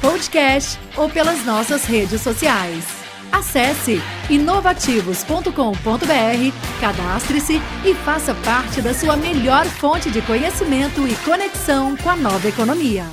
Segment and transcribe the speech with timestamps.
[0.00, 2.84] podcast ou pelas nossas redes sociais.
[3.30, 4.00] Acesse
[4.30, 7.54] inovativos.com.br, cadastre-se
[7.84, 13.04] e faça parte da sua melhor fonte de conhecimento e conexão com a nova economia.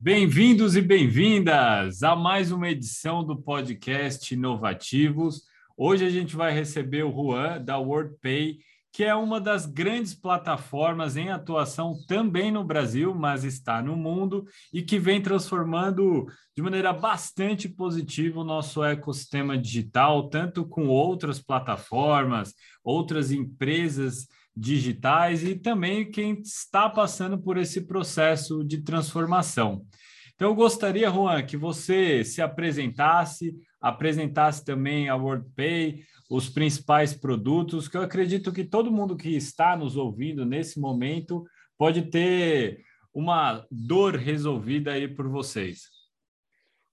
[0.00, 5.42] Bem-vindos e bem-vindas a mais uma edição do podcast Inovativos.
[5.76, 8.56] Hoje a gente vai receber o Juan da WordPay
[8.92, 14.44] que é uma das grandes plataformas em atuação também no Brasil, mas está no mundo
[14.72, 16.26] e que vem transformando
[16.56, 25.44] de maneira bastante positiva o nosso ecossistema digital, tanto com outras plataformas, outras empresas digitais
[25.44, 29.86] e também quem está passando por esse processo de transformação.
[30.34, 37.88] Então, eu gostaria, Juan, que você se apresentasse, apresentasse também a WordPay, os principais produtos,
[37.88, 41.44] que eu acredito que todo mundo que está nos ouvindo nesse momento
[41.76, 45.88] pode ter uma dor resolvida aí por vocês.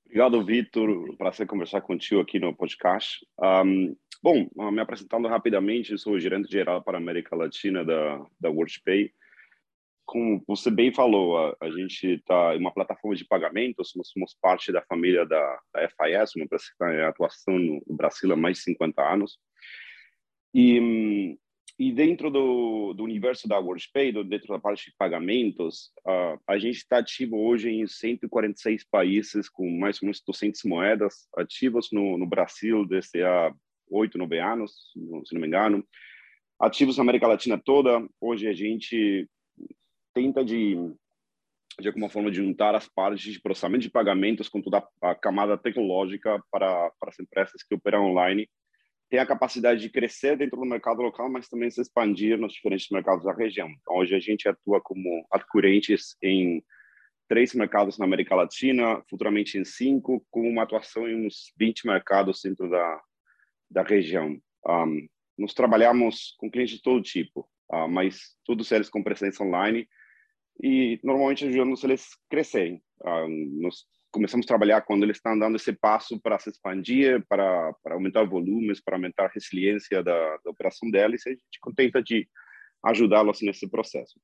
[0.03, 1.15] Obrigado, Vitor.
[1.17, 3.23] Prazer conversar contigo aqui no podcast.
[3.39, 8.49] Um, bom, me apresentando rapidamente, sou o gerente geral para a América Latina da, da
[8.49, 9.11] WorldPay
[10.07, 14.33] como você bem falou, a, a gente está em uma plataforma de pagamentos, nós somos
[14.41, 18.35] parte da família da, da FIS, uma empresa que está em atuação no, Brasil há
[18.35, 19.37] mais de 50 anos.
[20.55, 21.37] E,
[21.77, 25.91] e dentro do, do universo da WorldPay, dentro da parte de pagamentos,
[26.47, 31.89] a gente está ativo hoje em 146 países, com mais ou menos 200 moedas ativas
[31.91, 33.53] no, no Brasil desde há
[33.91, 34.71] 8, 9 anos,
[35.25, 35.85] se não me engano.
[36.59, 38.07] Ativos na América Latina toda.
[38.19, 39.29] Hoje a gente
[40.17, 40.75] tenta de
[41.79, 45.55] de alguma forma de juntar as partes de processamento de pagamentos com toda a camada
[45.55, 48.49] tecnológica para, para as empresas que operam online
[49.09, 52.89] tem a capacidade de crescer dentro do mercado local, mas também se expandir nos diferentes
[52.89, 53.69] mercados da região.
[53.69, 56.61] Então, hoje a gente atua como adquirentes em
[57.27, 62.41] três mercados na América Latina, futuramente em cinco, com uma atuação em uns 20 mercados
[62.43, 63.01] dentro da,
[63.69, 64.37] da região.
[64.67, 65.07] Um,
[65.37, 69.87] nós trabalhamos com clientes de todo tipo, uh, mas todos eles com presença online,
[70.61, 72.81] e normalmente ajudamos eles a crescerem.
[73.01, 77.73] Uh, nós começamos a trabalhar quando eles estão dando esse passo para se expandir, para,
[77.83, 82.01] para aumentar volumes, para aumentar a resiliência da, da operação deles, e a gente contenta
[82.01, 82.27] de
[82.83, 84.19] ajudá-los nesse processo.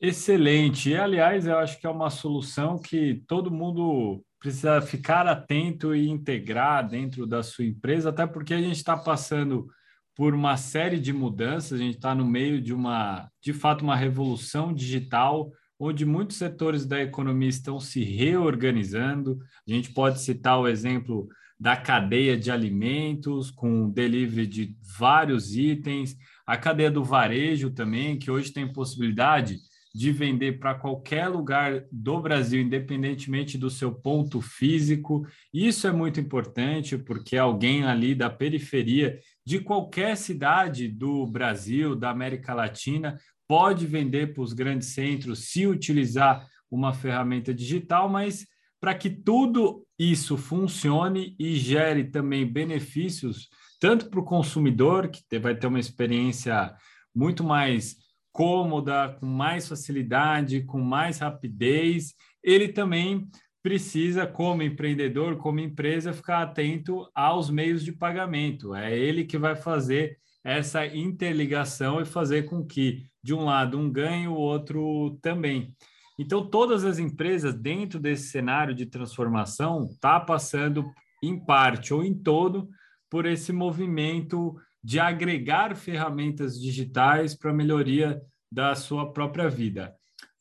[0.00, 0.90] Excelente.
[0.90, 6.08] E, aliás, eu acho que é uma solução que todo mundo precisa ficar atento e
[6.08, 9.68] integrar dentro da sua empresa, até porque a gente está passando
[10.14, 11.72] por uma série de mudanças.
[11.72, 16.86] A gente está no meio de uma, de fato, uma revolução digital, onde muitos setores
[16.86, 19.38] da economia estão se reorganizando.
[19.68, 21.28] A gente pode citar o exemplo
[21.58, 28.30] da cadeia de alimentos, com delivery de vários itens, a cadeia do varejo também, que
[28.30, 29.58] hoje tem possibilidade
[29.94, 35.26] de vender para qualquer lugar do Brasil, independentemente do seu ponto físico.
[35.52, 42.10] Isso é muito importante, porque alguém ali da periferia de qualquer cidade do Brasil, da
[42.10, 48.46] América Latina, pode vender para os grandes centros se utilizar uma ferramenta digital, mas
[48.80, 53.48] para que tudo isso funcione e gere também benefícios,
[53.78, 56.74] tanto para o consumidor, que vai ter uma experiência
[57.14, 57.96] muito mais
[58.32, 63.28] cômoda, com mais facilidade, com mais rapidez, ele também
[63.62, 68.74] precisa, como empreendedor, como empresa, ficar atento aos meios de pagamento.
[68.74, 73.90] É ele que vai fazer essa interligação e fazer com que, de um lado, um
[73.90, 75.72] ganhe, o outro também.
[76.18, 80.84] Então, todas as empresas dentro desse cenário de transformação tá passando,
[81.22, 82.68] em parte ou em todo,
[83.08, 88.20] por esse movimento de agregar ferramentas digitais para melhoria
[88.50, 89.94] da sua própria vida.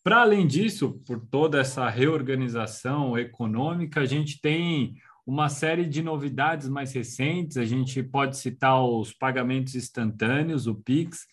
[0.03, 4.95] Para além disso, por toda essa reorganização econômica, a gente tem
[5.25, 7.55] uma série de novidades mais recentes.
[7.57, 11.27] A gente pode citar os pagamentos instantâneos, o Pix,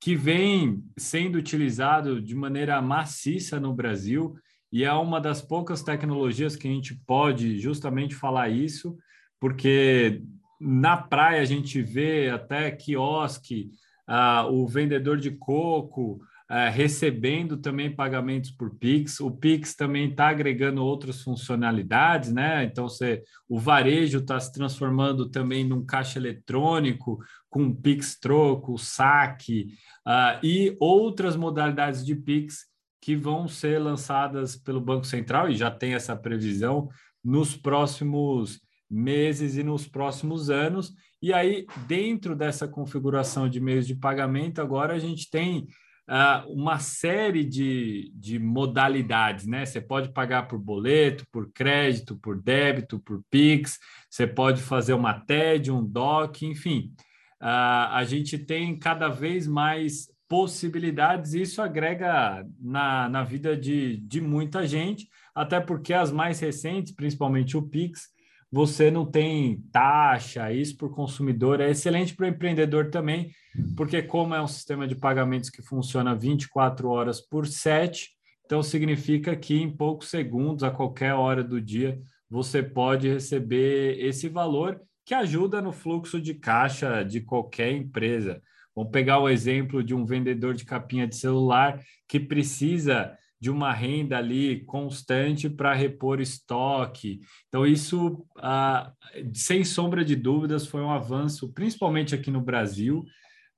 [0.00, 4.36] que vem sendo utilizado de maneira maciça no Brasil
[4.72, 8.96] e é uma das poucas tecnologias que a gente pode justamente falar isso,
[9.38, 10.22] porque
[10.62, 13.70] na praia a gente vê até quiosque,
[14.06, 16.20] ah, o vendedor de coco,
[16.52, 19.20] é, recebendo também pagamentos por Pix.
[19.20, 22.64] O Pix também está agregando outras funcionalidades, né?
[22.64, 27.18] Então, você, o varejo está se transformando também num caixa eletrônico
[27.48, 29.72] com Pix troco, saque
[30.06, 32.66] uh, e outras modalidades de Pix
[33.00, 36.90] que vão ser lançadas pelo Banco Central e já tem essa previsão
[37.24, 38.60] nos próximos
[38.92, 40.92] meses e nos próximos anos.
[41.20, 45.68] E aí, dentro dessa configuração de meios de pagamento, agora a gente tem
[46.08, 49.64] uh, uma série de, de modalidades, né?
[49.64, 53.78] Você pode pagar por boleto, por crédito, por débito, por Pix,
[54.10, 56.92] você pode fazer uma TED, um DOC, enfim.
[57.40, 63.98] Uh, a gente tem cada vez mais possibilidades, e isso agrega na, na vida de,
[63.98, 68.11] de muita gente, até porque as mais recentes, principalmente o Pix,
[68.52, 73.30] você não tem taxa, isso para o consumidor é excelente para o empreendedor também,
[73.74, 78.10] porque como é um sistema de pagamentos que funciona 24 horas por 7,
[78.44, 84.28] então significa que em poucos segundos, a qualquer hora do dia, você pode receber esse
[84.28, 88.42] valor que ajuda no fluxo de caixa de qualquer empresa.
[88.76, 93.72] Vamos pegar o exemplo de um vendedor de capinha de celular que precisa de uma
[93.72, 97.18] renda ali constante para repor estoque.
[97.48, 98.92] Então, isso, ah,
[99.34, 103.04] sem sombra de dúvidas, foi um avanço, principalmente aqui no Brasil,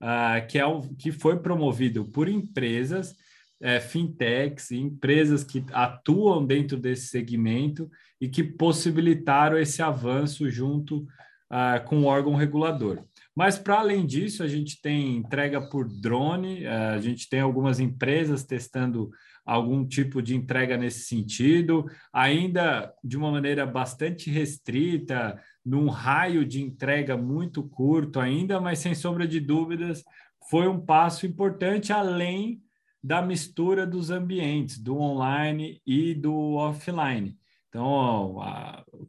[0.00, 3.14] ah, que, é o, que foi promovido por empresas,
[3.60, 11.06] é, fintechs, empresas que atuam dentro desse segmento e que possibilitaram esse avanço junto
[11.50, 13.04] ah, com o órgão regulador.
[13.36, 18.44] Mas, para além disso, a gente tem entrega por drone, a gente tem algumas empresas
[18.44, 19.10] testando
[19.44, 26.62] algum tipo de entrega nesse sentido, ainda de uma maneira bastante restrita, num raio de
[26.62, 30.02] entrega muito curto ainda, mas sem sombra de dúvidas,
[30.48, 32.62] foi um passo importante além
[33.02, 37.36] da mistura dos ambientes, do online e do offline.
[37.68, 38.36] Então,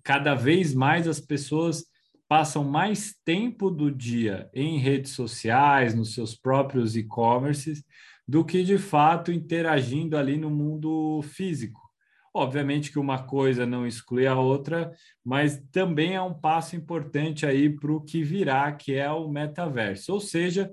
[0.03, 1.85] cada vez mais as pessoas
[2.27, 7.83] passam mais tempo do dia em redes sociais, nos seus próprios e-commerces,
[8.27, 11.81] do que de fato interagindo ali no mundo físico.
[12.33, 14.91] Obviamente que uma coisa não exclui a outra,
[15.23, 20.11] mas também é um passo importante aí para o que virá, que é o metaverso.
[20.11, 20.69] Ou seja,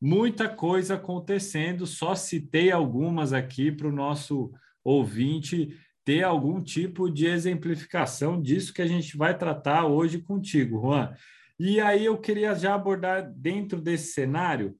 [0.00, 4.52] muita coisa acontecendo, só citei algumas aqui para o nosso
[4.84, 11.12] ouvinte ter algum tipo de exemplificação disso que a gente vai tratar hoje contigo, Juan.
[11.58, 14.76] E aí eu queria já abordar dentro desse cenário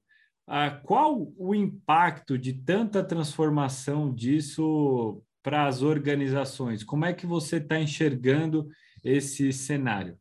[0.47, 6.83] ah, qual o impacto de tanta transformação disso para as organizações?
[6.83, 8.67] Como é que você está enxergando
[9.03, 10.17] esse cenário?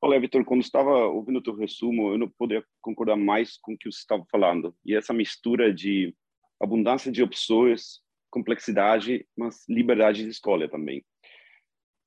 [0.00, 3.78] Olha, Vitor, quando estava ouvindo o teu resumo, eu não poderia concordar mais com o
[3.78, 4.76] que você estava falando.
[4.84, 6.14] E essa mistura de
[6.60, 8.00] abundância de opções,
[8.30, 11.04] complexidade, mas liberdade de escolha também.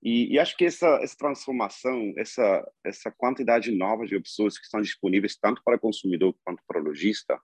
[0.01, 4.81] E, e, acho que essa, essa transformação, essa, essa quantidade nova de opções que estão
[4.81, 7.37] disponíveis tanto para consumidor quanto para lojista,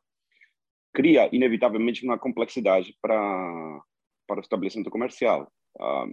[0.94, 3.82] cria inevitavelmente uma complexidade para,
[4.26, 5.52] para o estabelecimento comercial.
[5.78, 6.08] Um, ah,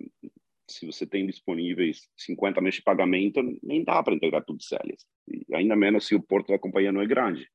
[0.69, 5.07] se você tem disponíveis 50 meios de pagamento, nem dá para integrar tudo CELES.
[5.29, 7.49] E ainda menos se o porto da companhia não é grande.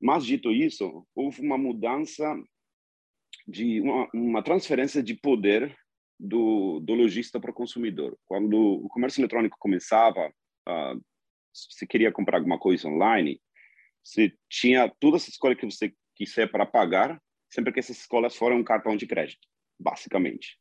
[0.00, 2.36] Mas, dito isso, houve uma mudança
[3.46, 5.76] de uma, uma transferência de poder
[6.18, 8.16] do, do lojista para o consumidor.
[8.24, 10.28] Quando o comércio eletrônico começava,
[10.68, 11.04] uh,
[11.52, 13.40] se queria comprar alguma coisa online,
[14.02, 18.56] você tinha toda essa escolha que você quiser para pagar, sempre que essas escolhas foram
[18.56, 19.46] um cartão de crédito,
[19.78, 20.58] basicamente.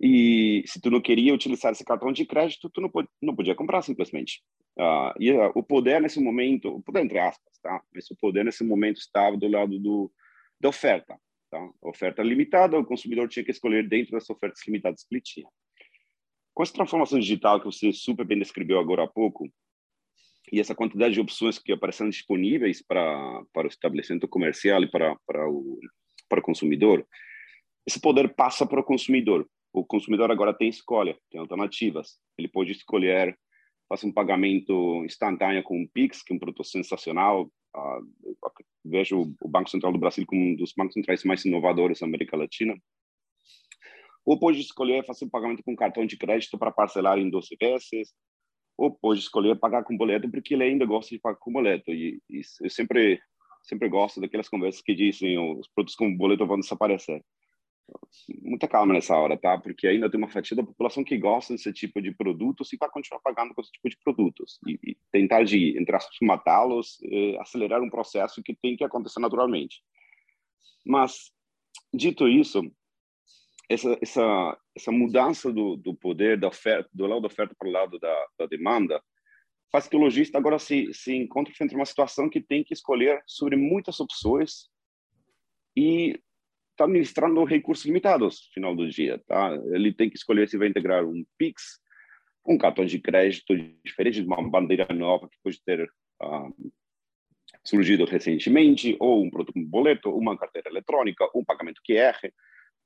[0.00, 3.82] E se tu não queria utilizar esse cartão de crédito, tu não, não podia comprar
[3.82, 4.42] simplesmente.
[4.78, 7.82] Uh, e uh, o poder nesse momento, o poder entre aspas, tá?
[7.94, 10.12] Mas o poder nesse momento estava do lado do
[10.60, 11.18] da oferta.
[11.50, 11.70] Tá?
[11.82, 15.48] Oferta limitada, o consumidor tinha que escolher dentro das ofertas limitadas que ele tinha.
[16.54, 19.48] Com essa transformação digital que você super bem descreveu agora há pouco,
[20.52, 25.16] e essa quantidade de opções que apareceram disponíveis para, para o estabelecimento comercial e para,
[25.26, 25.80] para, o,
[26.28, 27.06] para o consumidor,
[27.86, 29.48] esse poder passa para o consumidor.
[29.72, 32.18] O consumidor agora tem escolha, tem alternativas.
[32.38, 33.36] Ele pode escolher
[33.88, 37.50] fazer um pagamento instantâneo com o Pix, que é um produto sensacional,
[38.84, 42.36] Vejo o Banco Central do Brasil como um dos bancos centrais mais inovadores da América
[42.36, 42.74] Latina.
[44.24, 48.12] Ou pode escolher fazer pagamento com cartão de crédito para parcelar em 12 vezes,
[48.76, 51.92] ou pode escolher pagar com boleto porque ele ainda gosta de pagar com boleto.
[51.92, 53.20] E, e eu sempre
[53.62, 57.20] sempre gosto daquelas conversas que dizem os produtos com boleto vão desaparecer
[58.42, 59.58] muita calma nessa hora, tá?
[59.58, 62.90] Porque ainda tem uma fatia da população que gosta desse tipo de produtos e vai
[62.90, 64.58] continuar pagando com esse tipo de produtos.
[64.66, 65.76] E, e tentar de,
[66.22, 69.82] matá-los, eh, acelerar um processo que tem que acontecer naturalmente.
[70.84, 71.32] Mas,
[71.92, 72.62] dito isso,
[73.68, 77.72] essa, essa, essa mudança do, do poder da oferta, do lado da oferta para o
[77.72, 79.02] lado da, da demanda,
[79.70, 82.72] faz que o lojista agora se, se encontre frente a uma situação que tem que
[82.72, 84.68] escolher sobre muitas opções
[85.76, 86.18] e
[86.76, 89.20] está administrando recursos limitados no final do dia.
[89.26, 89.50] Tá?
[89.72, 91.80] Ele tem que escolher se vai integrar um Pix,
[92.46, 95.82] um cartão de crédito diferente de uma bandeira nova que pode ter
[96.22, 96.72] uh,
[97.64, 102.30] surgido recentemente, ou um produto, um boleto, uma carteira eletrônica, um pagamento QR,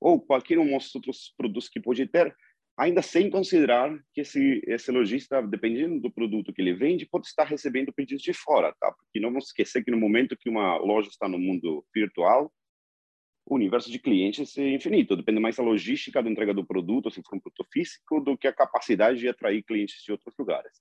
[0.01, 2.35] ou qualquer um dos outros produtos que pode ter,
[2.79, 7.45] ainda sem considerar que esse, esse lojista, dependendo do produto que ele vende, pode estar
[7.45, 8.91] recebendo pedidos de fora, tá?
[8.93, 12.51] Porque não vamos esquecer que no momento que uma loja está no mundo virtual,
[13.51, 15.17] o universo de clientes é infinito.
[15.17, 18.47] Depende mais da logística da entrega do produto, se for um produto físico, do que
[18.47, 20.81] a capacidade de atrair clientes de outros lugares.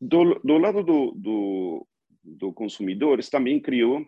[0.00, 1.88] Do, do lado do, do,
[2.24, 4.04] do consumidor, isso também criou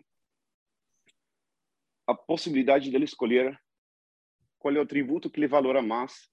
[2.05, 3.57] a possibilidade dele escolher
[4.59, 6.29] qual é o tributo que ele valora mais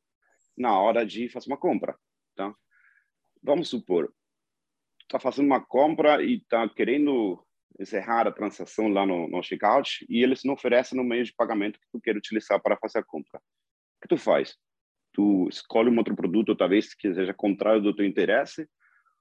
[0.58, 1.96] na hora de fazer uma compra,
[2.34, 2.52] tá?
[3.40, 4.12] Vamos supor,
[5.02, 7.40] está fazendo uma compra e está querendo
[7.78, 11.78] encerrar a transação lá no, no checkout e eles não oferecem no meio de pagamento
[11.78, 13.38] que tu quer utilizar para fazer a compra.
[13.38, 14.56] O que tu faz?
[15.12, 18.68] Tu escolhe um outro produto, talvez que seja contrário do teu interesse,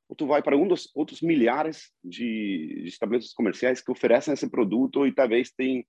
[0.08, 4.50] ou tu vai para um dos outros milhares de, de estabelecimentos comerciais que oferecem esse
[4.50, 5.86] produto e talvez tem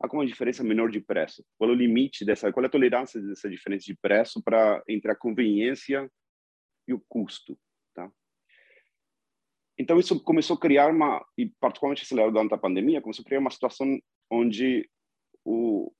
[0.00, 1.44] alguma diferença menor de preço.
[1.56, 5.12] Qual é o limite dessa, qual é a tolerância dessa diferença de preço para entre
[5.12, 6.10] a conveniência
[6.88, 7.56] e o custo?
[9.80, 13.40] Então isso começou a criar uma e particularmente acelerado durante a pandemia, começou a criar
[13.40, 13.98] uma situação
[14.30, 14.86] onde
[15.42, 15.90] o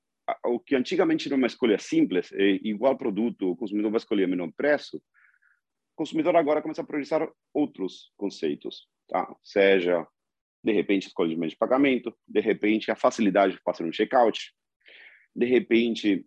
[0.44, 4.52] o que antigamente era uma escolha simples, é igual produto, o consumidor vai escolher menor
[4.52, 5.02] preço,
[5.96, 9.34] consumidor agora começa a priorizar outros conceitos, tá?
[9.42, 10.06] Seja,
[10.62, 14.52] de repente, escolha de meio de pagamento, de repente, a facilidade de fazer um checkout,
[15.34, 16.24] de repente,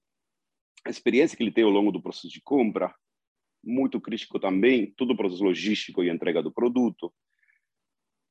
[0.86, 2.94] a experiência que ele tem ao longo do processo de compra,
[3.64, 7.14] muito crítico também, todo o processo logístico e entrega do produto,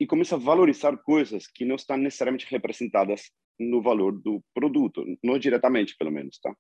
[0.03, 5.39] e começa a valorizar coisas que não estão necessariamente representadas no valor do produto, não
[5.39, 6.53] diretamente, pelo menos, tá?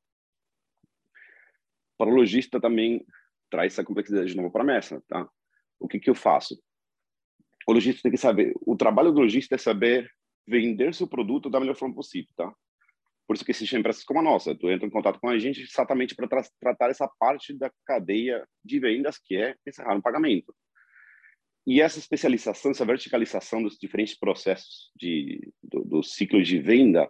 [1.98, 3.04] Para o lojista também
[3.50, 5.28] traz essa complexidade de novo para a mesa, tá?
[5.80, 6.56] O que que eu faço?
[7.66, 10.08] O lojista tem que saber, o trabalho do lojista é saber
[10.46, 12.54] vender seu produto da melhor forma possível, tá?
[13.26, 15.62] Por isso que existem empresas como a nossa, tu entra em contato com a gente
[15.62, 20.54] exatamente para tra tratar essa parte da cadeia de vendas que é encerrar um pagamento.
[21.66, 27.08] E essa especialização, essa verticalização dos diferentes processos de, do, do ciclo de venda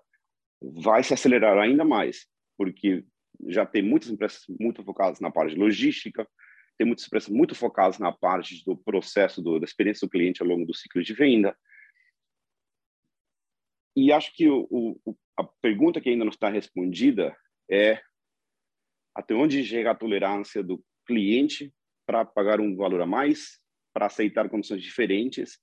[0.61, 3.05] vai se acelerar ainda mais, porque
[3.49, 6.29] já tem muitas empresas muito focadas na parte de logística,
[6.77, 10.49] tem muitas empresas muito focadas na parte do processo do, da experiência do cliente ao
[10.49, 11.57] longo do ciclo de venda.
[13.97, 17.37] E acho que o, o, a pergunta que ainda não está respondida
[17.71, 18.01] é
[19.15, 21.73] até onde chega a tolerância do cliente
[22.07, 23.62] para pagar um valor a mais,
[23.93, 25.59] para aceitar condições diferentes,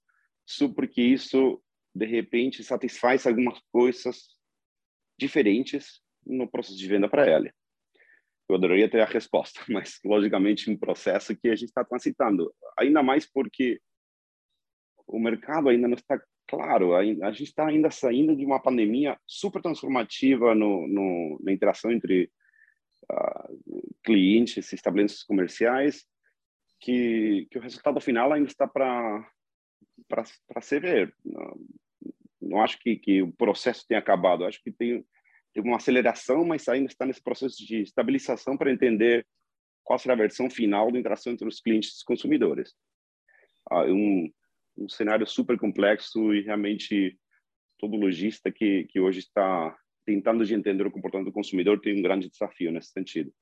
[0.45, 1.61] só porque isso,
[1.93, 4.37] de repente, satisfaz algumas coisas
[5.17, 7.51] diferentes no processo de venda para ela.
[8.47, 13.03] Eu adoraria ter a resposta, mas logicamente um processo que a gente está transitando, ainda
[13.03, 13.79] mais porque
[15.05, 19.61] o mercado ainda não está claro, a gente está ainda saindo de uma pandemia super
[19.61, 22.31] transformativa no, no na interação entre
[23.11, 26.05] uh, clientes estabelecimentos comerciais,
[26.79, 29.25] que, que o resultado final ainda está para
[30.61, 31.15] ser ver.
[31.23, 31.59] Não,
[32.41, 35.05] não acho que, que o processo tenha acabado, acho que tem
[35.53, 39.25] teve uma aceleração, mas ainda está nesse processo de estabilização para entender
[39.83, 42.75] qual será a versão final da interação entre os clientes e os consumidores.
[43.69, 44.31] Ah, um,
[44.77, 47.17] um cenário super complexo e realmente
[47.79, 52.01] todo lojista que, que hoje está tentando de entender o comportamento do consumidor tem um
[52.01, 53.33] grande desafio nesse sentido.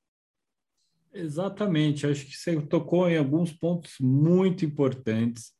[1.20, 5.52] Exatamente, acho que você tocou em alguns pontos muito importantes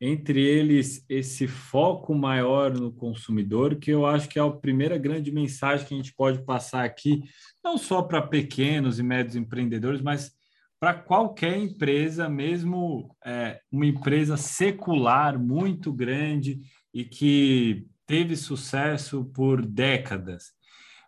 [0.00, 5.30] entre eles esse foco maior no consumidor, que eu acho que é a primeira grande
[5.30, 7.22] mensagem que a gente pode passar aqui,
[7.62, 10.32] não só para pequenos e médios empreendedores, mas
[10.78, 16.60] para qualquer empresa, mesmo é, uma empresa secular muito grande
[16.92, 20.52] e que teve sucesso por décadas.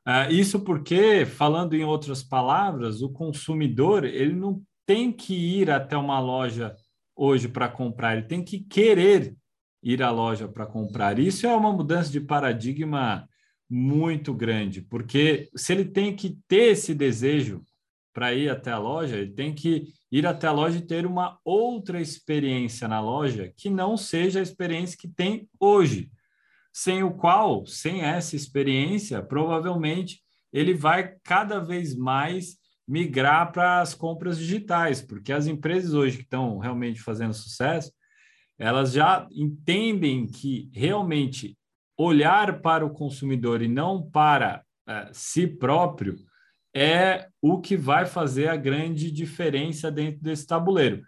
[0.07, 5.97] Uh, isso porque, falando em outras palavras, o consumidor ele não tem que ir até
[5.97, 6.75] uma loja
[7.15, 9.37] hoje para comprar, ele tem que querer
[9.83, 11.19] ir à loja para comprar.
[11.19, 13.29] Isso é uma mudança de paradigma
[13.69, 17.63] muito grande, porque se ele tem que ter esse desejo
[18.13, 21.39] para ir até a loja, ele tem que ir até a loja e ter uma
[21.45, 26.11] outra experiência na loja que não seja a experiência que tem hoje.
[26.73, 30.21] Sem o qual, sem essa experiência, provavelmente
[30.53, 36.25] ele vai cada vez mais migrar para as compras digitais, porque as empresas hoje que
[36.25, 37.93] estão realmente fazendo sucesso,
[38.59, 41.57] elas já entendem que realmente
[41.97, 46.17] olhar para o consumidor e não para é, si próprio
[46.75, 51.03] é o que vai fazer a grande diferença dentro desse tabuleiro.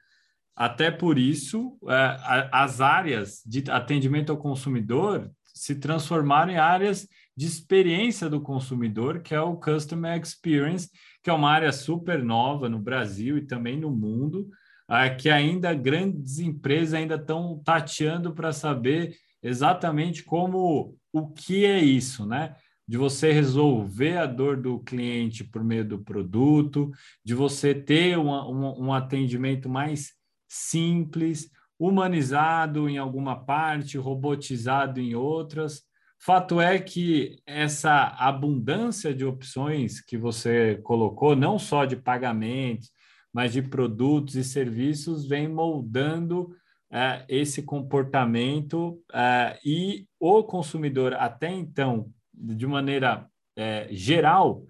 [0.55, 7.47] Até por isso, é, as áreas de atendimento ao consumidor se transformaram em áreas de
[7.47, 10.91] experiência do consumidor, que é o Customer Experience,
[11.23, 14.49] que é uma área super nova no Brasil e também no mundo,
[14.89, 21.79] é, que ainda grandes empresas ainda estão tateando para saber exatamente como o que é
[21.79, 22.55] isso, né?
[22.87, 26.91] De você resolver a dor do cliente por meio do produto,
[27.25, 30.13] de você ter um, um, um atendimento mais
[30.47, 31.51] simples,
[31.87, 35.83] humanizado em alguma parte, robotizado em outras.
[36.19, 42.91] Fato é que essa abundância de opções que você colocou, não só de pagamentos,
[43.33, 46.55] mas de produtos e serviços, vem moldando
[46.91, 54.65] é, esse comportamento é, e o consumidor, até então, de maneira é, geral,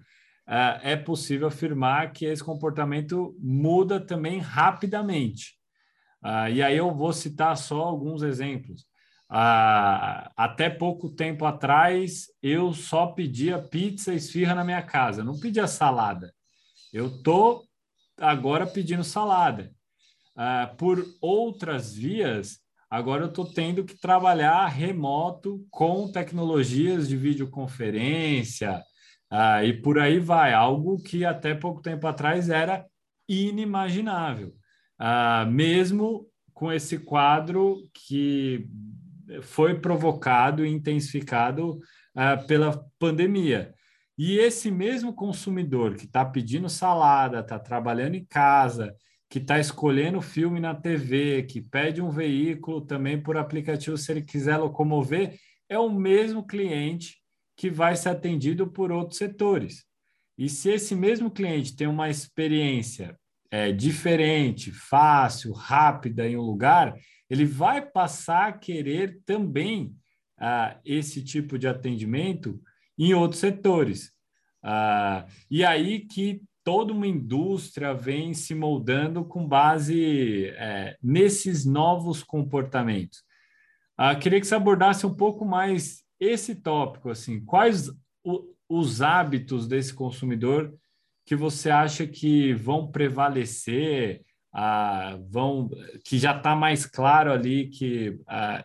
[0.47, 5.57] é possível afirmar que esse comportamento muda também rapidamente.
[6.27, 8.87] Ah, e aí eu vou citar só alguns exemplos.
[9.29, 15.39] Ah, até pouco tempo atrás, eu só pedia pizza e esfirra na minha casa, não
[15.39, 16.33] pedia salada.
[16.91, 17.63] Eu tô
[18.17, 19.71] agora pedindo salada.
[20.35, 22.57] Ah, por outras vias,
[22.89, 28.81] agora eu estou tendo que trabalhar remoto com tecnologias de videoconferência
[29.29, 32.83] ah, e por aí vai, algo que até pouco tempo atrás era
[33.29, 34.55] inimaginável
[34.99, 38.67] uh, mesmo com esse quadro que
[39.41, 41.79] foi provocado e intensificado
[42.15, 43.73] uh, pela pandemia.
[44.17, 48.95] E esse mesmo consumidor que está pedindo salada, está trabalhando em casa,
[49.29, 54.21] que está escolhendo filme na TV, que pede um veículo também por aplicativo se ele
[54.21, 57.17] quiser locomover, é o mesmo cliente
[57.57, 59.83] que vai ser atendido por outros setores.
[60.37, 63.17] E se esse mesmo cliente tem uma experiência
[63.55, 66.93] é, diferente, fácil, rápida em um lugar,
[67.29, 69.95] ele vai passar a querer também
[70.37, 72.61] ah, esse tipo de atendimento
[72.99, 74.11] em outros setores.
[74.61, 82.23] Ah, e aí que toda uma indústria vem se moldando com base é, nesses novos
[82.23, 83.23] comportamentos.
[83.97, 87.89] Ah, queria que você abordasse um pouco mais esse tópico, assim, quais
[88.21, 90.77] o, os hábitos desse consumidor
[91.25, 94.21] que você acha que vão prevalecer,
[94.53, 95.69] ah, vão,
[96.03, 98.63] que já está mais claro ali que ah,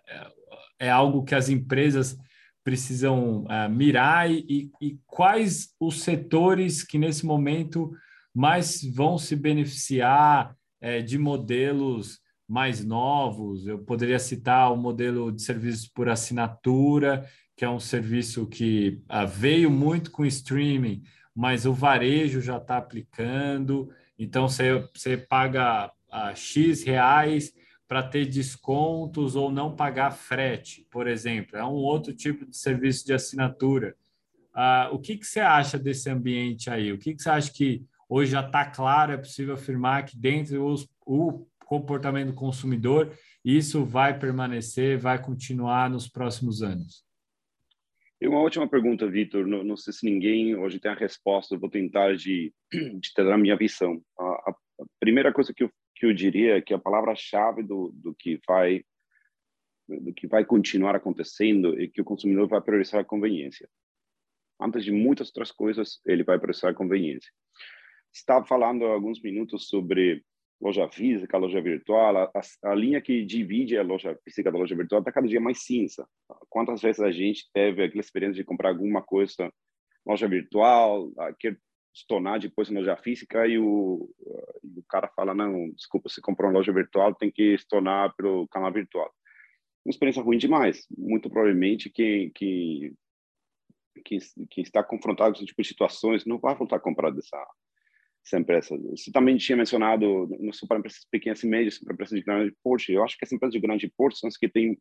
[0.79, 2.17] é algo que as empresas
[2.63, 7.91] precisam ah, mirar e, e, quais os setores que nesse momento
[8.35, 13.67] mais vão se beneficiar é, de modelos mais novos.
[13.67, 19.25] Eu poderia citar o modelo de serviços por assinatura, que é um serviço que ah,
[19.25, 21.03] veio muito com streaming,
[21.35, 23.91] mas o varejo já está aplicando.
[24.19, 27.53] Então, você, você paga ah, X reais
[27.89, 31.57] para ter descontos ou não pagar frete, por exemplo.
[31.57, 33.97] É um outro tipo de serviço de assinatura.
[34.55, 36.93] Ah, o que, que você acha desse ambiente aí?
[36.93, 40.57] O que, que você acha que hoje já está claro, é possível afirmar que dentro
[40.57, 43.13] do o comportamento do consumidor,
[43.45, 47.05] isso vai permanecer, vai continuar nos próximos anos?
[48.21, 49.47] E uma última pergunta, Vitor.
[49.47, 51.55] Não, não, sei se ninguém hoje tem a resposta.
[51.55, 54.03] Eu vou tentar de, de ter a minha visão.
[54.19, 54.55] A, a,
[54.99, 58.85] primeira coisa que eu, que eu diria é que a palavra-chave do, do que vai
[59.89, 63.69] do que vai continuar acontecendo é que o consumidor vai priorizar a conveniência.
[64.61, 67.33] Antes de muitas outras coisas, ele vai priorizar a conveniência.
[68.13, 70.23] Estava falando há alguns minutos sobre
[70.61, 72.31] loja física, loja virtual, a,
[72.65, 76.07] a, linha que divide a loja física da loja virtual está cada dia mais cinza.
[76.49, 79.51] Quantas vezes a gente teve aquela experiência de comprar alguma coisa
[80.05, 81.59] loja virtual, quer
[81.93, 82.07] se
[82.41, 84.09] depois na loja física e o,
[84.63, 88.47] o cara fala, não, desculpa, você comprou uma loja virtual, tem que se tornar pelo
[88.49, 89.11] canal virtual.
[89.85, 90.87] Uma experiência ruim demais.
[90.97, 92.95] Muito provavelmente quem, quem,
[94.05, 94.19] quem,
[94.51, 97.37] quem está confrontado com esse tipo de situações não vai voltar a comprar dessa,
[98.25, 98.77] essa empresa.
[98.91, 102.55] Você também tinha mencionado, não só para empresas pequenas e médias, para empresas de grande
[102.63, 102.93] porte.
[102.93, 104.79] Eu acho que as empresas de grande porte são as que têm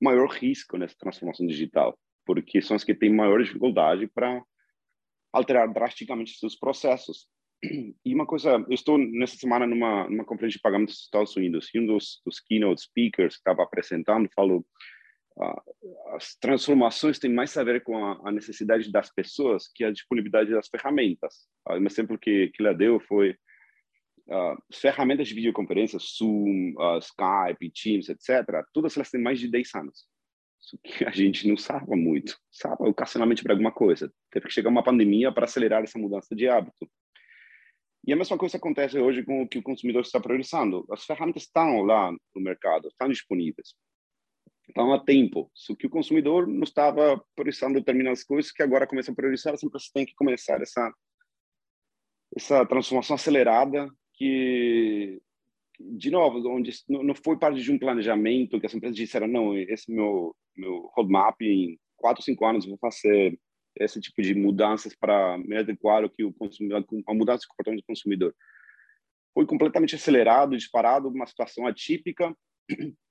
[0.00, 4.42] maior risco nessa transformação digital, porque são as que têm maior dificuldade para
[5.32, 7.28] alterar drasticamente seus processos.
[8.04, 11.68] E uma coisa, eu estou nessa semana numa, numa conferência de pagamentos dos Estados Unidos
[11.74, 14.64] e um dos, dos keynote speakers que estava apresentando falou
[16.14, 20.68] as transformações têm mais a ver com a, necessidade das pessoas que a disponibilidade das
[20.68, 21.48] ferramentas.
[21.70, 23.30] Um exemplo que, que deu foi
[24.28, 28.64] uh, ferramentas de videoconferência, Zoom, uh, Skype, Teams, etc.
[28.72, 30.06] Todas elas têm mais de 10 anos.
[30.60, 32.36] Isso que a gente não sabe muito.
[32.50, 34.12] Sabe ocasionalmente para alguma coisa.
[34.30, 36.90] Teve que chegar uma pandemia para acelerar essa mudança de hábito.
[38.06, 40.84] E a mesma coisa acontece hoje com o que o consumidor está priorizando.
[40.90, 43.74] As ferramentas estão lá no mercado, estão disponíveis.
[44.68, 45.50] Estão a tempo.
[45.54, 49.80] Só que o consumidor não estava priorizando determinadas coisas que agora começa a priorizar, sempre
[49.92, 50.92] tem que começar essa
[52.36, 55.20] essa transformação acelerada que
[55.80, 59.90] de novo, onde não foi parte de um planejamento que as empresas disseram não, esse
[59.90, 63.38] meu meu roadmap em quatro, cinco anos vou fazer
[63.76, 67.80] esse tipo de mudanças para me adequar ao que o consumidor, a mudança de comportamento
[67.80, 68.34] do consumidor.
[69.32, 72.34] Foi completamente acelerado, disparado, uma situação atípica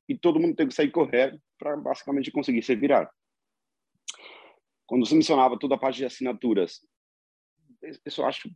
[0.07, 3.09] e todo mundo teve que sair correr para basicamente conseguir se virar.
[4.85, 6.79] Quando você mencionava toda a parte de assinaturas,
[8.05, 8.49] isso eu acho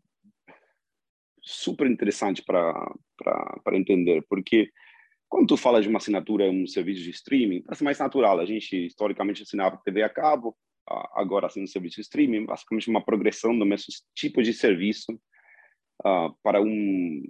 [1.41, 4.71] super interessante para entender, porque
[5.27, 8.39] quando tu fala de uma assinatura um serviço de streaming, parece mais natural.
[8.39, 10.55] A gente historicamente assinava TV a cabo,
[11.13, 15.13] agora assim, um serviço de streaming, basicamente uma progressão do mesmo tipo de serviço
[16.05, 17.23] uh, para um,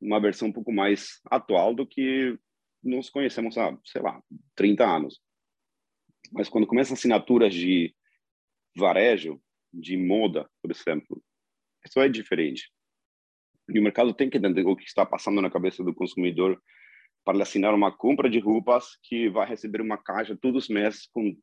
[0.00, 2.38] uma versão um pouco mais atual do que
[2.84, 4.22] nós conhecemos há, sei lá,
[4.54, 5.20] 30 anos.
[6.32, 7.94] Mas quando começam assinaturas de
[8.76, 9.40] varejo,
[9.72, 11.22] de moda, por exemplo,
[11.84, 12.70] isso é diferente.
[13.68, 16.60] E o mercado tem que entender o que está passando na cabeça do consumidor
[17.24, 21.34] para assinar uma compra de roupas que vai receber uma caixa todos os meses com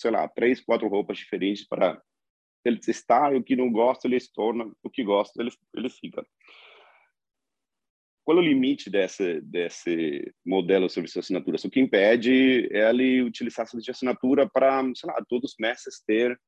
[0.00, 2.00] sei lá, três, quatro roupas diferentes para
[2.64, 6.26] ele testar, o que não gosta ele se torna, o que gosta ele, ele fica.
[8.24, 11.56] Qual é o limite desse, desse modelo de serviço de assinatura?
[11.64, 16.02] O que impede é ele utilizar serviço de assinatura para, sei lá, todos os meses
[16.06, 16.38] ter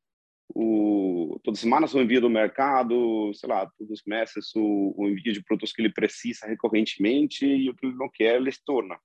[0.54, 5.08] o, todas as semanas o envio do mercado, sei lá, todos os meses o, o
[5.08, 8.98] envio de produtos que ele precisa recorrentemente e o que ele não quer, ele torna.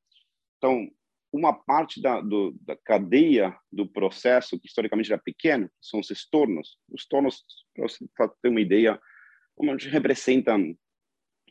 [0.57, 0.89] Então,
[1.31, 6.77] uma parte da, do, da cadeia do processo, que historicamente era pequena, são os estornos.
[6.89, 7.43] Os tornos,
[7.75, 8.05] para você
[8.41, 8.99] ter uma ideia,
[9.55, 10.57] como a gente representa,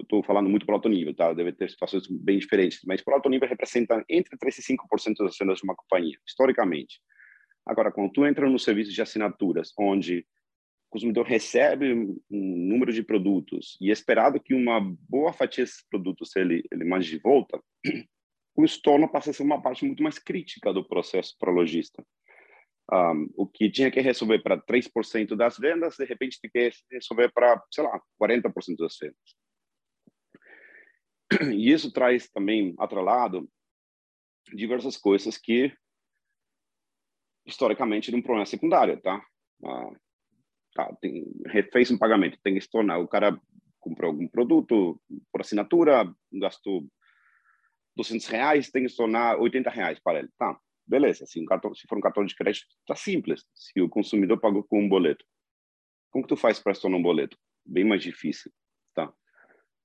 [0.02, 1.32] estou falando muito para alto nível, tá?
[1.32, 5.36] deve ter situações bem diferentes, mas para alto nível representa entre 3% e 5% das
[5.38, 7.00] vendas de uma companhia, historicamente.
[7.64, 10.20] Agora, quando tu entra no serviço de assinaturas, onde
[10.88, 15.84] o consumidor recebe um número de produtos e é esperado que uma boa fatia desses
[15.88, 17.60] produtos ele, ele mande de volta,
[18.56, 22.04] o estorno passa a ser uma parte muito mais crítica do processo para o lojista.
[22.92, 27.32] Um, o que tinha que resolver para 3% das vendas, de repente tem que resolver
[27.32, 29.45] para, sei lá, 40% das vendas.
[31.54, 33.48] E isso traz também, atrelado,
[34.54, 35.72] diversas coisas que,
[37.44, 39.24] historicamente, era um problema secundário, tá?
[39.64, 39.90] Ah,
[40.74, 41.24] tá tem,
[41.72, 43.40] fez um pagamento, tem que se tornar, o cara
[43.80, 45.00] comprou algum produto
[45.32, 46.86] por assinatura, gastou
[47.96, 50.28] 200 reais, tem que se tornar 80 reais para ele.
[50.36, 51.24] Tá, beleza.
[51.26, 53.44] Se, um cartão, se for um cartão de crédito, tá simples.
[53.54, 55.24] Se o consumidor pagou com um boleto.
[56.10, 57.38] Como que tu faz para se tornar um boleto?
[57.64, 58.52] Bem mais difícil,
[58.94, 59.12] tá?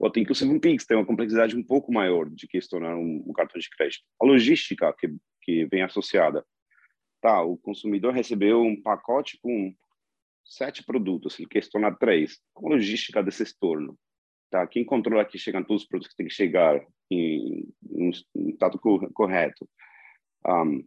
[0.02, 2.68] Ou tem que usar um Pix, tem uma complexidade um pouco maior de que se
[2.68, 4.04] tornar um, um cartão de crédito.
[4.20, 6.44] A logística que, que vem associada.
[7.22, 9.72] Tá, o consumidor recebeu um pacote com
[10.44, 12.40] sete produtos, ele quer se tornar três.
[12.52, 13.96] Qual a logística desse estorno?
[14.50, 14.66] Tá?
[14.66, 18.10] Quem controla que chegam todos os produtos que têm que chegar em um
[18.50, 19.70] estado correto?
[20.48, 20.84] Um,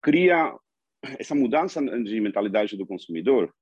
[0.00, 0.56] cria
[1.18, 3.52] essa mudança de mentalidade do consumidor,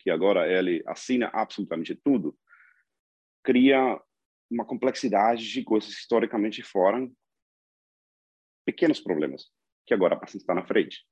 [0.00, 2.36] que agora ele assina absolutamente tudo,
[3.42, 4.00] cria
[4.50, 7.12] uma complexidade de coisas que historicamente foram
[8.64, 9.50] pequenos problemas,
[9.86, 11.04] que agora passam a estar na frente.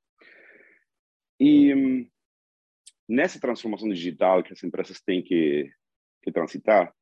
[1.39, 2.09] E
[3.09, 5.73] nessa transformação digital que as empresas têm que,
[6.23, 6.95] que transitar,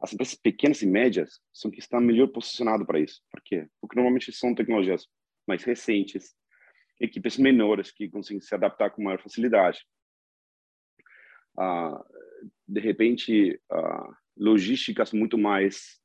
[0.00, 3.22] as empresas pequenas e médias são que estão melhor posicionadas para isso.
[3.30, 3.68] Por quê?
[3.80, 5.06] Porque normalmente são tecnologias
[5.46, 6.34] mais recentes,
[7.00, 9.84] equipes menores que conseguem se adaptar com maior facilidade.
[11.58, 12.04] Ah,
[12.66, 16.00] de repente, ah, logísticas muito mais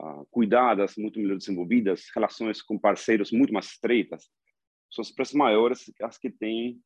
[0.00, 4.28] ah, cuidadas, muito melhor desenvolvidas, relações com parceiros muito mais estreitas.
[4.90, 6.80] São as empresas maiores as que têm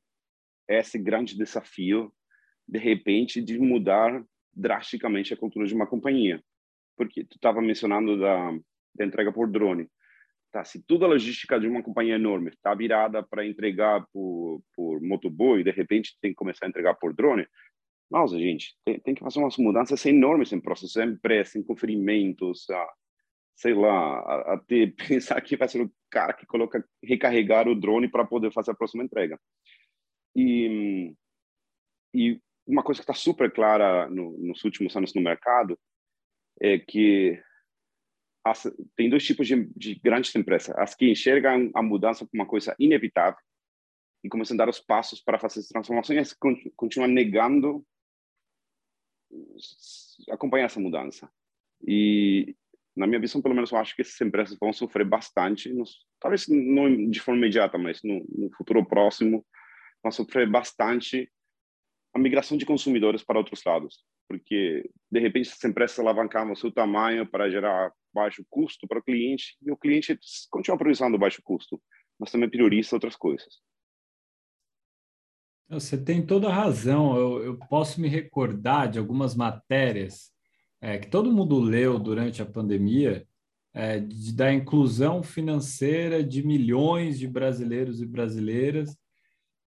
[0.69, 2.13] esse grande desafio,
[2.67, 6.43] de repente, de mudar drasticamente a cultura de uma companhia.
[6.97, 8.51] Porque tu estava mencionando da,
[8.95, 9.89] da, entrega por drone.
[10.51, 15.01] Tá, se toda a logística de uma companhia enorme está virada para entregar por, por
[15.01, 17.47] motoboy, de repente tem que começar a entregar por drone,
[18.11, 22.69] nossa, gente, tem, tem que fazer umas mudanças enormes em processos, em pressa, em conferimentos,
[22.71, 22.93] ah,
[23.55, 24.21] sei lá,
[24.55, 28.71] até pensar que vai ser o cara que coloca recarregar o drone para poder fazer
[28.71, 29.39] a próxima entrega.
[30.35, 31.13] E,
[32.15, 35.79] e uma coisa que está super clara no, nos últimos anos no mercado
[36.61, 37.41] é que
[38.45, 42.47] as, tem dois tipos de, de, grandes empresas: as que enxergam a mudança como uma
[42.47, 43.39] coisa inevitável
[44.23, 46.35] e começam a dar os passos para fazer as transformações,
[46.77, 47.85] continuam negando
[50.31, 51.31] acompanhar essa mudança.
[51.87, 52.57] E
[52.97, 56.47] na minha visão, pelo menos, eu acho que essas empresas vão sofrer bastante, nos, talvez
[56.49, 59.47] não de forma imediata, mas no, no futuro próximo,
[60.03, 61.31] vão sofrer bastante
[62.15, 66.73] a migração de consumidores para outros lados, porque de repente essas empresas alavancavam o seu
[66.73, 70.19] tamanho para gerar baixo custo para o cliente e o cliente
[70.51, 71.81] continua priorizando baixo custo,
[72.19, 73.61] mas também prioriza outras coisas.
[75.69, 77.17] Você tem toda a razão.
[77.17, 80.31] Eu, eu posso me recordar de algumas matérias
[80.81, 83.27] é, que todo mundo leu durante a pandemia,
[83.75, 88.97] é, de, da inclusão financeira de milhões de brasileiros e brasileiras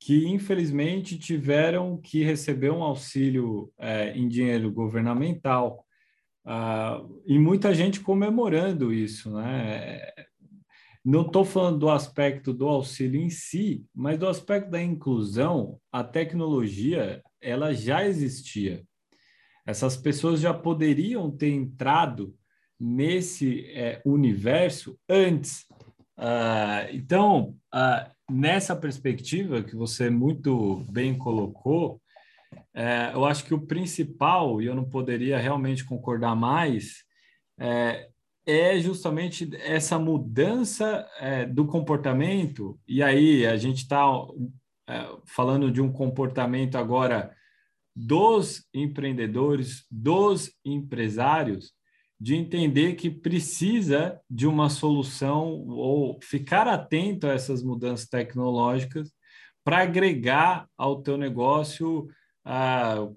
[0.01, 5.85] que infelizmente tiveram que receber um auxílio é, em dinheiro governamental.
[6.45, 10.01] Ah, e muita gente comemorando isso, né?
[11.09, 16.05] Não estou falando do aspecto do auxílio em si, mas do aspecto da inclusão, a
[16.05, 18.85] tecnologia ela já existia.
[19.65, 22.37] Essas pessoas já poderiam ter entrado
[22.79, 25.63] nesse é, universo antes.
[26.19, 32.03] Uh, então, uh, nessa perspectiva que você muito bem colocou,
[32.75, 37.03] é, eu acho que o principal, e eu não poderia realmente concordar mais,
[37.59, 38.11] é,
[38.49, 44.07] é justamente essa mudança é, do comportamento, e aí a gente está
[44.89, 47.31] é, falando de um comportamento agora
[47.95, 51.75] dos empreendedores, dos empresários,
[52.19, 59.13] de entender que precisa de uma solução ou ficar atento a essas mudanças tecnológicas
[59.63, 62.09] para agregar ao teu negócio
[62.47, 63.09] ah,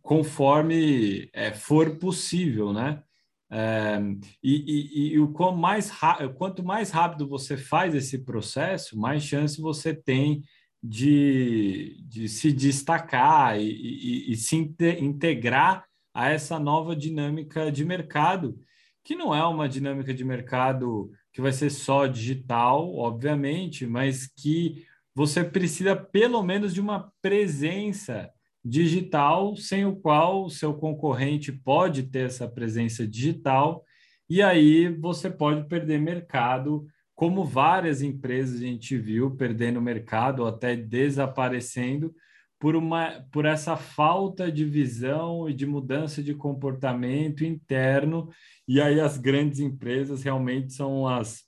[0.00, 3.02] conforme é, for possível, né?
[3.50, 4.00] É,
[4.42, 5.90] e, e, e, o quanto mais,
[6.36, 10.42] quanto mais rápido você faz esse processo, mais chance você tem
[10.82, 18.58] de, de se destacar e, e, e se integrar a essa nova dinâmica de mercado,
[19.02, 24.84] que não é uma dinâmica de mercado que vai ser só digital, obviamente, mas que
[25.14, 28.30] você precisa pelo menos de uma presença
[28.64, 33.84] digital, sem o qual o seu concorrente pode ter essa presença digital,
[34.28, 40.48] e aí você pode perder mercado, como várias empresas a gente viu perdendo mercado ou
[40.48, 42.14] até desaparecendo
[42.58, 48.30] por, uma, por essa falta de visão e de mudança de comportamento interno,
[48.66, 51.42] e aí as grandes empresas realmente são as,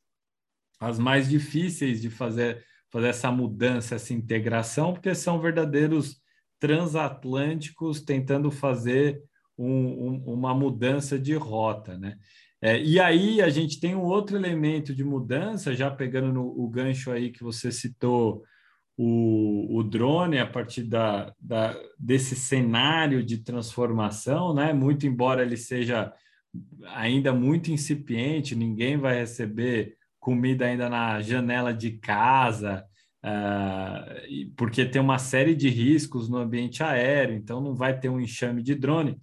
[0.79, 6.21] as mais difíceis de fazer, fazer essa mudança, essa integração, porque são verdadeiros
[6.59, 9.23] transatlânticos tentando fazer
[9.59, 12.19] um, um, uma mudança de rota, né?
[12.61, 16.69] É, e aí a gente tem um outro elemento de mudança, já pegando no, o
[16.69, 18.43] gancho aí que você citou,
[18.97, 24.73] o, o drone, a partir da, da, desse cenário de transformação, né?
[24.73, 26.13] Muito embora ele seja
[26.95, 32.85] ainda muito incipiente, ninguém vai receber comida ainda na janela de casa,
[33.27, 38.21] uh, porque tem uma série de riscos no ambiente aéreo, então não vai ter um
[38.21, 39.19] enxame de drone.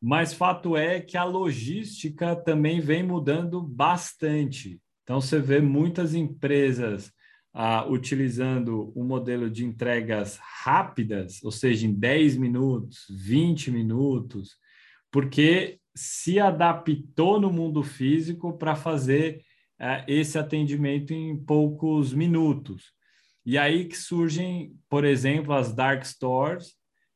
[0.00, 4.80] Mas fato é que a logística também vem mudando bastante.
[5.02, 7.12] Então você vê muitas empresas
[7.54, 14.56] uh, utilizando um modelo de entregas rápidas, ou seja, em 10 minutos, 20 minutos,
[15.10, 19.40] porque se adaptou no mundo físico para fazer
[19.80, 22.96] uh, esse atendimento em poucos minutos.
[23.48, 26.74] E aí que surgem, por exemplo, as dark stores,